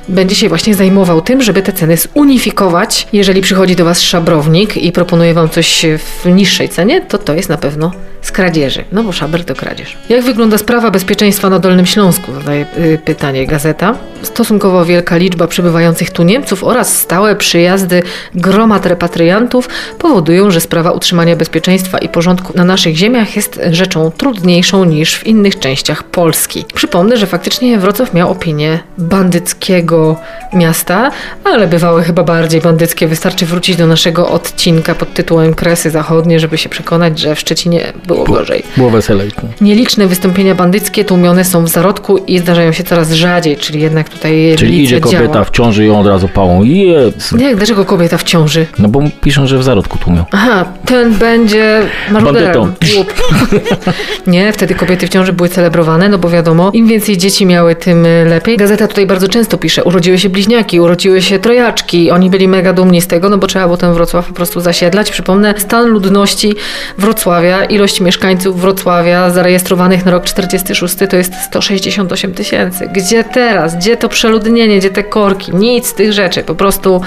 [0.09, 3.07] będzie się właśnie zajmował tym, żeby te ceny zunifikować.
[3.13, 7.49] Jeżeli przychodzi do was szabrownik i proponuje wam coś w niższej cenie, to to jest
[7.49, 7.91] na pewno
[8.23, 8.83] z kradzieży.
[8.91, 9.97] No bo szaber to kradzież.
[10.09, 12.33] Jak wygląda sprawa bezpieczeństwa na Dolnym Śląsku?
[12.33, 13.95] Zadaje y, pytanie gazeta.
[14.21, 18.03] Stosunkowo wielka liczba przybywających tu Niemców oraz stałe przyjazdy
[18.35, 19.69] gromad repatriantów
[19.99, 25.27] powodują, że sprawa utrzymania bezpieczeństwa i porządku na naszych ziemiach jest rzeczą trudniejszą niż w
[25.27, 26.65] innych częściach Polski.
[26.73, 30.15] Przypomnę, że faktycznie Wrocław miał opinię bandyckiego
[30.53, 31.11] miasta,
[31.43, 33.07] ale bywały chyba bardziej bandyckie.
[33.07, 37.93] Wystarczy wrócić do naszego odcinka pod tytułem Kresy Zachodnie, żeby się przekonać, że w Szczecinie
[38.13, 38.63] było gorzej.
[38.77, 39.31] Było weselej.
[39.61, 44.55] Nieliczne wystąpienia bandyckie tłumione są w zarodku i zdarzają się coraz rzadziej, czyli jednak tutaj
[44.57, 45.45] Czyli idzie kobieta działa.
[45.45, 46.63] w ciąży i ją od razu pałą.
[46.63, 47.37] Jezu.
[47.37, 48.65] Nie, dlaczego kobieta w ciąży?
[48.79, 50.25] No bo piszą, że w zarodku tłumią.
[50.31, 52.73] Aha, ten będzie maruderem.
[54.27, 58.05] Nie, wtedy kobiety w ciąży były celebrowane, no bo wiadomo, im więcej dzieci miały, tym
[58.05, 58.57] y, lepiej.
[58.57, 62.11] Gazeta tutaj bardzo często pisze, urodziły się bliźniaki, urodziły się trojaczki.
[62.11, 65.11] Oni byli mega dumni z tego, no bo trzeba było ten Wrocław po prostu zasiedlać.
[65.11, 66.55] Przypomnę, stan ludności
[66.97, 72.89] Wrocławia, ilość mieszkańców Wrocławia zarejestrowanych na rok 46 to jest 168 tysięcy.
[72.93, 73.77] Gdzie teraz?
[73.77, 74.79] Gdzie to przeludnienie?
[74.79, 75.55] Gdzie te korki?
[75.55, 76.43] Nic z tych rzeczy.
[76.43, 77.01] Po prostu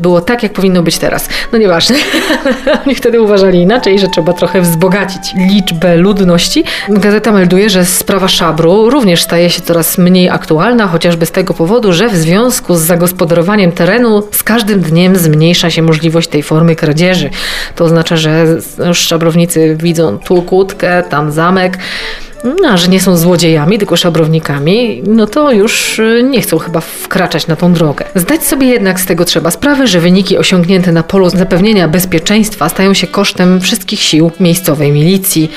[0.00, 1.28] było tak, jak powinno być teraz.
[1.52, 1.96] No nieważne.
[2.86, 6.64] Oni wtedy uważali inaczej, że trzeba trochę wzbogacić liczbę ludności.
[6.88, 11.92] Gazeta melduje, że sprawa szabru również staje się coraz mniej aktualna, chociażby z tego powodu,
[11.92, 17.30] że w związku z zagospodarowaniem terenu z każdym dniem zmniejsza się możliwość tej formy kradzieży.
[17.76, 18.46] To oznacza, że
[18.92, 21.78] szabrownicy widzą tu kłódkę, tam zamek,
[22.44, 26.80] no, a że nie są złodziejami, tylko szabrownikami, no to już y, nie chcą chyba
[26.80, 28.04] wkraczać na tą drogę.
[28.14, 32.94] Zdać sobie jednak z tego trzeba sprawę, że wyniki osiągnięte na polu zapewnienia bezpieczeństwa stają
[32.94, 35.50] się kosztem wszystkich sił miejscowej milicji.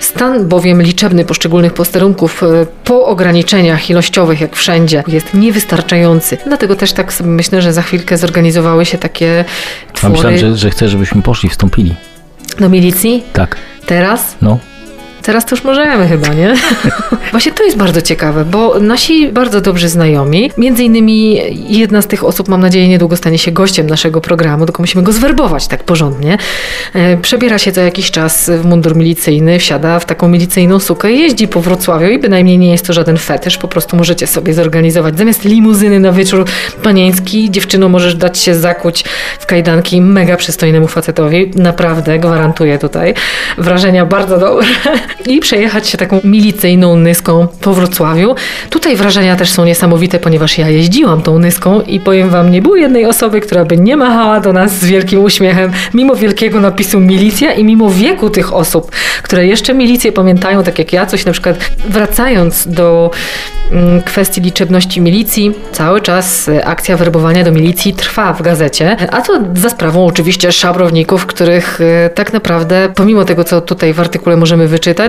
[0.00, 2.46] Stan bowiem liczebny poszczególnych posterunków y,
[2.84, 6.38] po ograniczeniach ilościowych, jak wszędzie, jest niewystarczający.
[6.46, 9.44] Dlatego też tak sobie myślę, że za chwilkę zorganizowały się takie
[9.90, 11.94] A twory myślałem, że, że chcę, żebyśmy poszli, wstąpili.
[12.60, 13.22] do milicji.
[13.32, 13.56] Tak.
[13.86, 14.58] Teraz No.
[15.22, 16.54] Teraz to już możemy chyba, nie?
[17.30, 22.24] Właśnie to jest bardzo ciekawe, bo nasi bardzo dobrzy znajomi, między innymi jedna z tych
[22.24, 26.38] osób, mam nadzieję, niedługo stanie się gościem naszego programu, tylko musimy go zwerbować tak porządnie.
[26.94, 31.48] E, Przebiera się co jakiś czas w mundur milicyjny, wsiada w taką milicyjną sukę jeździ
[31.48, 35.18] po Wrocławiu i bynajmniej nie jest to żaden fetysz, po prostu możecie sobie zorganizować.
[35.18, 36.44] Zamiast limuzyny na wieczór
[36.82, 39.04] panieński, dziewczyno możesz dać się zakuć
[39.38, 41.50] w kajdanki mega przystojnemu facetowi.
[41.54, 43.14] Naprawdę, gwarantuję tutaj.
[43.58, 44.66] Wrażenia bardzo dobre.
[45.26, 48.34] I przejechać się taką milicyjną nyską po Wrocławiu.
[48.70, 52.76] Tutaj wrażenia też są niesamowite, ponieważ ja jeździłam tą nyską i powiem wam, nie było
[52.76, 57.52] jednej osoby, która by nie machała do nas z wielkim uśmiechem, mimo wielkiego napisu milicja
[57.52, 58.90] i mimo wieku tych osób,
[59.22, 61.56] które jeszcze milicję pamiętają, tak jak ja, coś na przykład
[61.88, 63.10] wracając do
[63.72, 69.20] mm, kwestii liczebności milicji, cały czas e, akcja werbowania do milicji trwa w gazecie, a
[69.20, 74.36] to za sprawą oczywiście szabrowników, których e, tak naprawdę, pomimo tego, co tutaj w artykule
[74.36, 75.01] możemy wyczytać,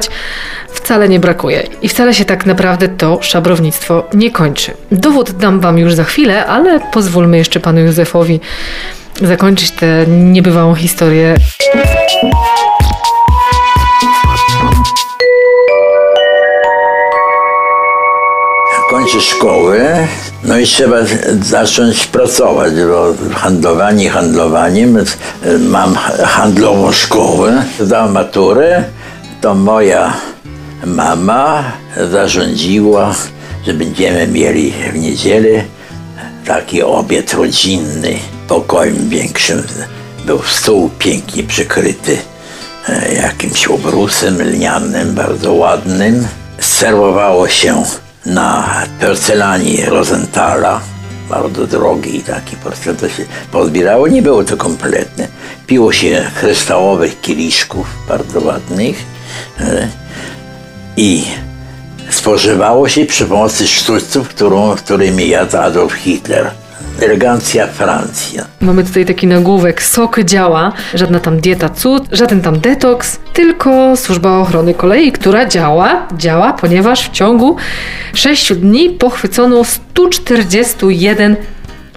[0.68, 1.68] wcale nie brakuje.
[1.82, 4.72] I wcale się tak naprawdę to szabrownictwo nie kończy.
[4.92, 8.40] Dowód dam wam już za chwilę, ale pozwólmy jeszcze panu Józefowi
[9.22, 11.36] zakończyć tę niebywałą historię.
[19.04, 20.08] kończę szkołę,
[20.44, 20.98] no i trzeba
[21.42, 24.98] zacząć pracować, bo handlowanie handlowaniem.
[25.60, 28.84] Mam handlową szkołę, zdałem maturę,
[29.44, 30.14] to moja
[30.86, 31.64] mama
[32.12, 33.16] zarządziła,
[33.66, 35.64] że będziemy mieli w niedzielę
[36.46, 38.14] taki obiad rodzinny,
[38.48, 39.64] pokojem większym.
[40.26, 42.18] Był stół pięknie przykryty
[42.90, 46.28] e, jakimś obrusem lnianym, bardzo ładnym.
[46.60, 47.84] Serwowało się
[48.26, 48.70] na
[49.00, 50.82] porcelanie Rosenthala,
[51.30, 55.28] bardzo drogi taki porcelan, to się pozbierało, nie było to kompletne.
[55.68, 59.14] Piło się kryształowych kieliszków, bardzo ładnych
[60.98, 61.24] i
[62.10, 66.52] spożywało się przy pomocy sztućców, którą, którymi jadł Adolf Hitler.
[67.02, 68.46] Elegancja Francja.
[68.62, 74.38] Mamy tutaj taki nagłówek SOK działa, żadna tam dieta cud, żaden tam detoks, tylko służba
[74.38, 77.56] ochrony kolei, która działa, działa, ponieważ w ciągu
[78.14, 81.36] 6 dni pochwycono 141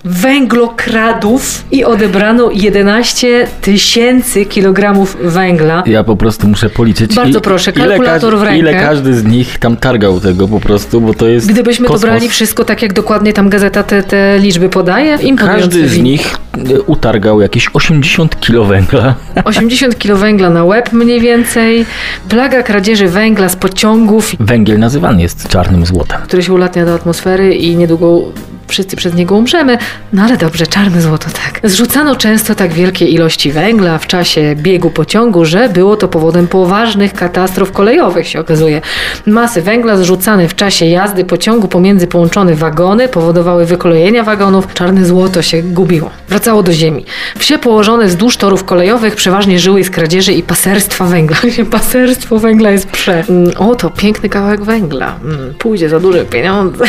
[0.07, 5.83] węglokradów i odebrano 11 tysięcy kilogramów węgla.
[5.87, 7.15] Ja po prostu muszę policzyć.
[7.15, 8.59] Bardzo proszę, kalkulator ile w rękę.
[8.59, 12.01] Ile każdy z nich tam targał tego po prostu, bo to jest Gdybyśmy kosmos.
[12.01, 16.37] to brali wszystko tak, jak dokładnie tam gazeta te, te liczby podaje, Każdy z nich
[16.55, 19.15] e, utargał jakieś 80 kilo węgla.
[19.45, 21.87] 80 kg węgla na łeb mniej więcej,
[22.29, 26.19] plaga kradzieży węgla z pociągów, Węgiel nazywany jest czarnym złotem.
[26.25, 28.23] który się ulatnia do atmosfery i niedługo
[28.69, 29.79] wszyscy przez niego umrzemy.
[30.13, 31.71] No ale dobrze, czarne złoto tak.
[31.71, 37.13] Zrzucano często tak wielkie ilości węgla w czasie biegu pociągu, że było to powodem poważnych
[37.13, 38.81] katastrof kolejowych, się okazuje.
[39.27, 44.75] Masy węgla zrzucane w czasie jazdy pociągu pomiędzy połączone wagony powodowały wykolejenia wagonów.
[44.75, 46.11] Czarne złoto się gubiło.
[46.29, 47.05] Wracało do ziemi.
[47.39, 51.37] Wsie położone wzdłuż torów kolejowych przeważnie żyły z kradzieży i paserstwa węgla.
[51.71, 53.25] Paserstwo węgla jest prze.
[53.29, 55.19] Mm, O, to piękny kawałek węgla.
[55.25, 56.85] Mm, Pójdzie za duże pieniądze.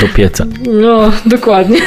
[0.00, 0.44] Do pieca.
[0.72, 0.85] No,
[1.26, 1.78] dokładnie.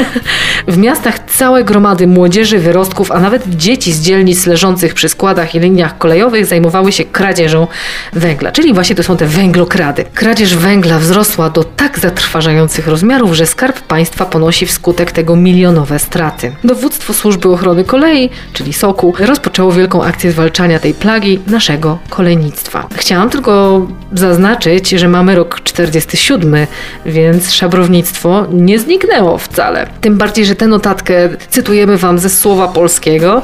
[0.67, 5.59] W miastach całe gromady młodzieży, wyrostków, a nawet dzieci z dzielnic leżących przy składach i
[5.59, 7.67] liniach kolejowych zajmowały się kradzieżą
[8.13, 8.51] węgla.
[8.51, 10.05] Czyli właśnie to są te węglokrady.
[10.13, 16.55] Kradzież węgla wzrosła do tak zatrważających rozmiarów, że skarb państwa ponosi wskutek tego milionowe straty.
[16.63, 22.87] Dowództwo Służby Ochrony Kolei, czyli SOKU, rozpoczęło wielką akcję zwalczania tej plagi naszego kolejnictwa.
[22.95, 26.55] Chciałam tylko zaznaczyć, że mamy rok 47,
[27.05, 29.87] więc szabrownictwo nie zniknęło wcale.
[30.01, 33.41] Tym bardziej, że tę notatkę cytujemy wam ze słowa polskiego,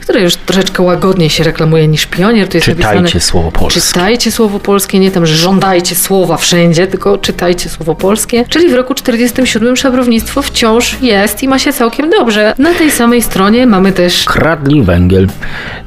[0.00, 2.48] które już troszeczkę łagodniej się reklamuje niż pionier.
[2.48, 3.80] Tu jest Czytajcie napisane, słowo polskie.
[3.80, 8.44] Czytajcie słowo polskie, nie tam, że żądajcie słowa wszędzie, tylko czytajcie słowo polskie.
[8.48, 12.54] Czyli w roku 47 szabrownictwo wciąż jest i ma się całkiem dobrze.
[12.58, 15.26] Na tej samej stronie mamy też Kradli węgiel.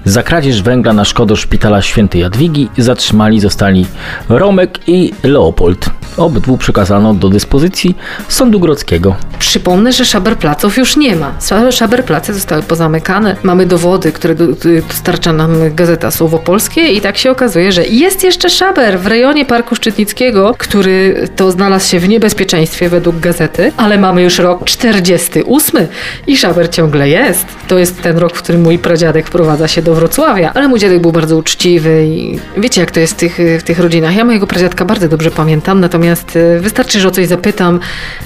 [0.06, 3.86] Za kradzież węgla na szkodę szpitala świętej Jadwigi zatrzymali zostali
[4.30, 5.90] Romek i Leopold.
[6.18, 7.96] Obydwu przekazano do dyspozycji
[8.28, 8.95] Sądu Grodzkiego.
[9.40, 11.34] Przypomnę, że szaberplaców już nie ma.
[11.40, 13.36] Sza- Szaberplace zostały pozamykane.
[13.44, 14.48] Mamy dowody, które do-
[14.88, 19.46] dostarcza nam Gazeta Słowo Polskie i tak się okazuje, że jest jeszcze szaber w rejonie
[19.46, 25.88] Parku Szczytnickiego, który to znalazł się w niebezpieczeństwie według gazety, ale mamy już rok 48
[26.28, 27.46] i szaber ciągle jest.
[27.68, 31.02] To jest ten rok, w którym mój pradziadek wprowadza się do Wrocławia, ale mój dziadek
[31.02, 34.16] był bardzo uczciwy i wiecie jak to jest w tych, w tych rodzinach.
[34.16, 37.80] Ja mojego pradziadka bardzo dobrze pamiętam, natomiast e, wystarczy, że o coś zapytam,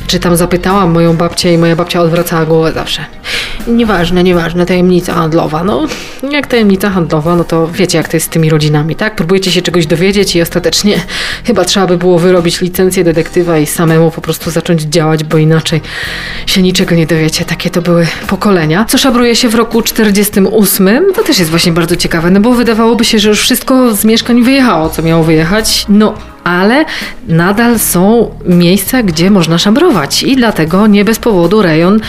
[0.07, 3.05] czy tam zapytałam moją babcię i moja babcia odwracała głowę zawsze.
[3.67, 5.63] Nieważne, nieważne, tajemnica handlowa.
[5.63, 5.87] No,
[6.31, 9.15] jak tajemnica handlowa, no to wiecie, jak to jest z tymi rodzinami, tak?
[9.15, 10.95] Próbujecie się czegoś dowiedzieć i ostatecznie
[11.43, 15.81] chyba trzeba by było wyrobić licencję detektywa i samemu po prostu zacząć działać, bo inaczej
[16.45, 17.45] się niczego nie dowiecie.
[17.45, 18.85] Takie to były pokolenia.
[18.85, 23.05] Co szabruje się w roku 48, to też jest właśnie bardzo ciekawe, no bo wydawałoby
[23.05, 25.85] się, że już wszystko z mieszkań wyjechało, co miało wyjechać.
[25.89, 26.13] No,
[26.49, 26.85] ale
[27.27, 30.23] nadal są miejsca, gdzie można szabrować.
[30.23, 31.99] I dlatego nie bez powodu rejon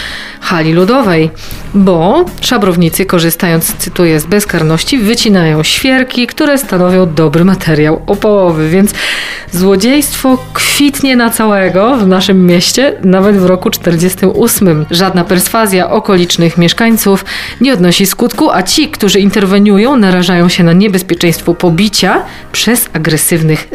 [0.40, 1.30] hali ludowej,
[1.74, 8.94] bo szabrownicy korzystając, cytuję, z bezkarności wycinają świerki, które stanowią dobry materiał opałowy, więc
[9.52, 14.86] złodziejstwo kwitnie na całego w naszym mieście, nawet w roku 48.
[14.90, 17.24] Żadna perswazja okolicznych mieszkańców
[17.60, 22.22] nie odnosi skutku, a ci, którzy interweniują, narażają się na niebezpieczeństwo pobicia
[22.52, 23.68] przez agresywnych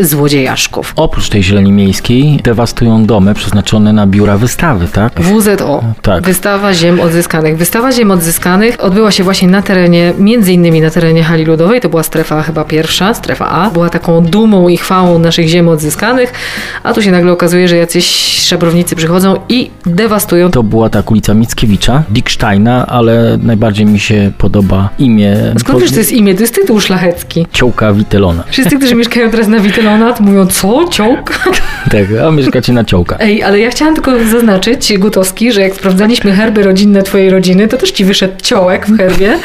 [0.55, 0.93] złodziejaszków.
[0.95, 5.21] Oprócz tej zieleni miejskiej dewastują domy przeznaczone na biura wystawy, tak?
[5.21, 5.83] WZO.
[6.01, 6.23] Tak.
[6.23, 7.57] Wystawa Ziem Odzyskanych.
[7.57, 11.81] Wystawa Ziem Odzyskanych odbyła się właśnie na terenie, między innymi na terenie hali ludowej.
[11.81, 13.69] To była strefa chyba pierwsza, strefa A.
[13.69, 16.33] Była taką dumą i chwałą naszych ziem odzyskanych,
[16.83, 18.05] a tu się nagle okazuje, że jacyś
[18.41, 24.89] szabrownicy przychodzą i dewastują To była tak ulica Mickiewicza, Dicksteina, ale najbardziej mi się podoba
[24.99, 26.35] imię Skąd wiesz, to jest imię?
[26.35, 27.47] To jest tytuł szlachecki.
[27.51, 28.43] Ciołka Witelona.
[28.49, 30.87] Wszyscy, którzy mieszkają teraz na Witelonat mówią, co?
[30.91, 31.39] Ciołk?
[31.91, 33.17] Tak, a mieszkacie na Ciołka.
[33.19, 37.77] Ej, ale ja chciałam tylko zaznaczyć, Gutowski, że jak sprawdzaliśmy herby rodzinne twojej rodziny, to
[37.77, 39.39] też ci wyszedł ciołek w herbie,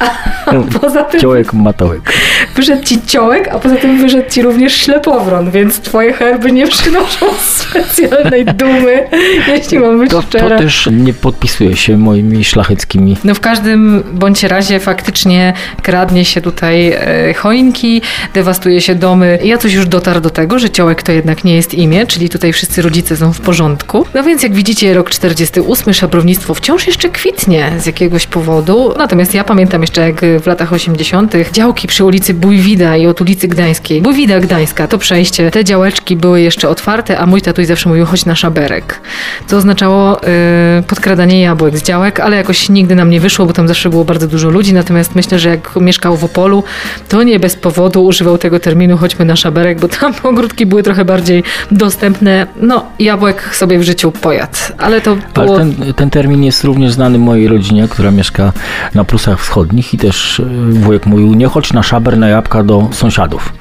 [0.00, 2.12] a poza tym Ciołek Matołek.
[2.54, 7.26] wyszedł ci ciołek, a poza tym wyszedł ci również ślepowron, więc twoje herby nie przynoszą
[7.56, 9.08] specjalnej dumy,
[9.48, 10.58] jeśli mam być To, to szczera.
[10.58, 13.16] też nie podpisuje się moimi szlacheckimi.
[13.24, 18.02] No w każdym bądź razie faktycznie kradnie się tutaj e, choinki,
[18.34, 19.38] dewastuje się domy.
[19.44, 22.52] Ja coś już dotarł do tego, że ciołek to jednak nie jest imię, czyli tutaj
[22.52, 24.06] wszyscy rodzice są w porządku.
[24.14, 28.94] No więc jak widzicie rok 48 szabrownictwo wciąż jeszcze kwitnie z jakiegoś powodu.
[28.98, 31.34] Natomiast ja pamiętam jeszcze jak w latach 80.
[31.52, 34.02] działki przy ulicy Bójwida i od ulicy Gdańskiej.
[34.02, 35.50] Bójwida Gdańska, to przejście.
[35.50, 39.00] Te działeczki były jeszcze otwarte, a mój tatuś zawsze mówił chodź na szaberek.
[39.46, 43.68] Co oznaczało y, podkradanie jabłek z działek, ale jakoś nigdy nam nie wyszło, bo tam
[43.68, 44.74] zawsze było bardzo dużo ludzi.
[44.74, 46.64] Natomiast myślę, że jak mieszkał w Opolu,
[47.08, 51.04] to nie bez powodu używał tego terminu chodźmy na szaberek, bo tam ogródki były trochę
[51.04, 52.46] bardziej dostępne.
[52.60, 55.56] No, jabłek sobie w życiu pojadł, ale to było...
[55.56, 58.52] Ale ten, ten termin jest również znany mojej rodzinie, która mieszka
[58.94, 62.88] na Prusach Wschodnich i też y, wujek mówił, nie chodź na szaber na jabłka do
[62.92, 63.52] sąsiadów.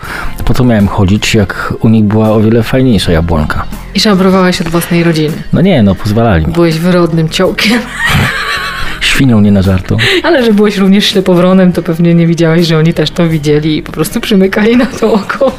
[0.46, 3.66] Po co miałem chodzić, jak u nich była o wiele fajniejsza jabłonka?
[3.96, 5.34] I szabrowałeś od własnej rodziny.
[5.54, 6.54] No nie, no pozwalali mi.
[6.54, 7.80] Byłeś wyrodnym ciołkiem.
[9.02, 9.98] Świnią nie na żartu.
[10.24, 13.84] Ale że byłeś również ślepowronem, to pewnie nie widziałeś, że oni też to widzieli i
[13.84, 15.52] po prostu przymykali na to oko.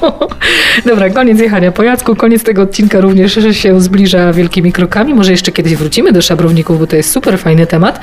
[0.87, 2.17] Dobra, koniec jechania po Jacku.
[2.17, 5.15] Koniec tego odcinka również się zbliża wielkimi krokami.
[5.15, 8.01] Może jeszcze kiedyś wrócimy do szabrowników, bo to jest super fajny temat.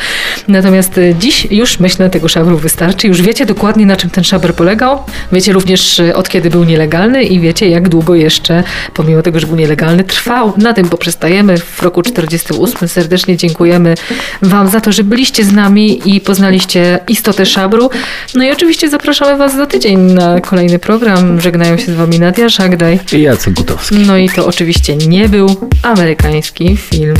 [0.47, 3.07] Natomiast e, dziś już myślę, tego szabru wystarczy.
[3.07, 4.99] Już wiecie dokładnie, na czym ten szaber polegał.
[5.31, 8.63] Wiecie również, e, od kiedy był nielegalny i wiecie, jak długo jeszcze,
[8.93, 10.53] pomimo tego, że był nielegalny, trwał.
[10.57, 12.87] Na tym poprzestajemy w roku 48.
[12.87, 13.95] Serdecznie dziękujemy
[14.41, 17.89] Wam za to, że byliście byliście z nami i poznaliście istotę szabru.
[18.35, 21.41] No i oczywiście zapraszamy Was za tydzień na kolejny program.
[21.41, 23.95] Żegnają się z Wami Nadia Szagdaj i Jacek Gutowski.
[23.95, 27.15] No i to oczywiście nie był amerykański film.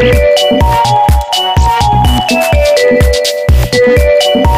[0.00, 0.14] Thank
[4.34, 4.49] you.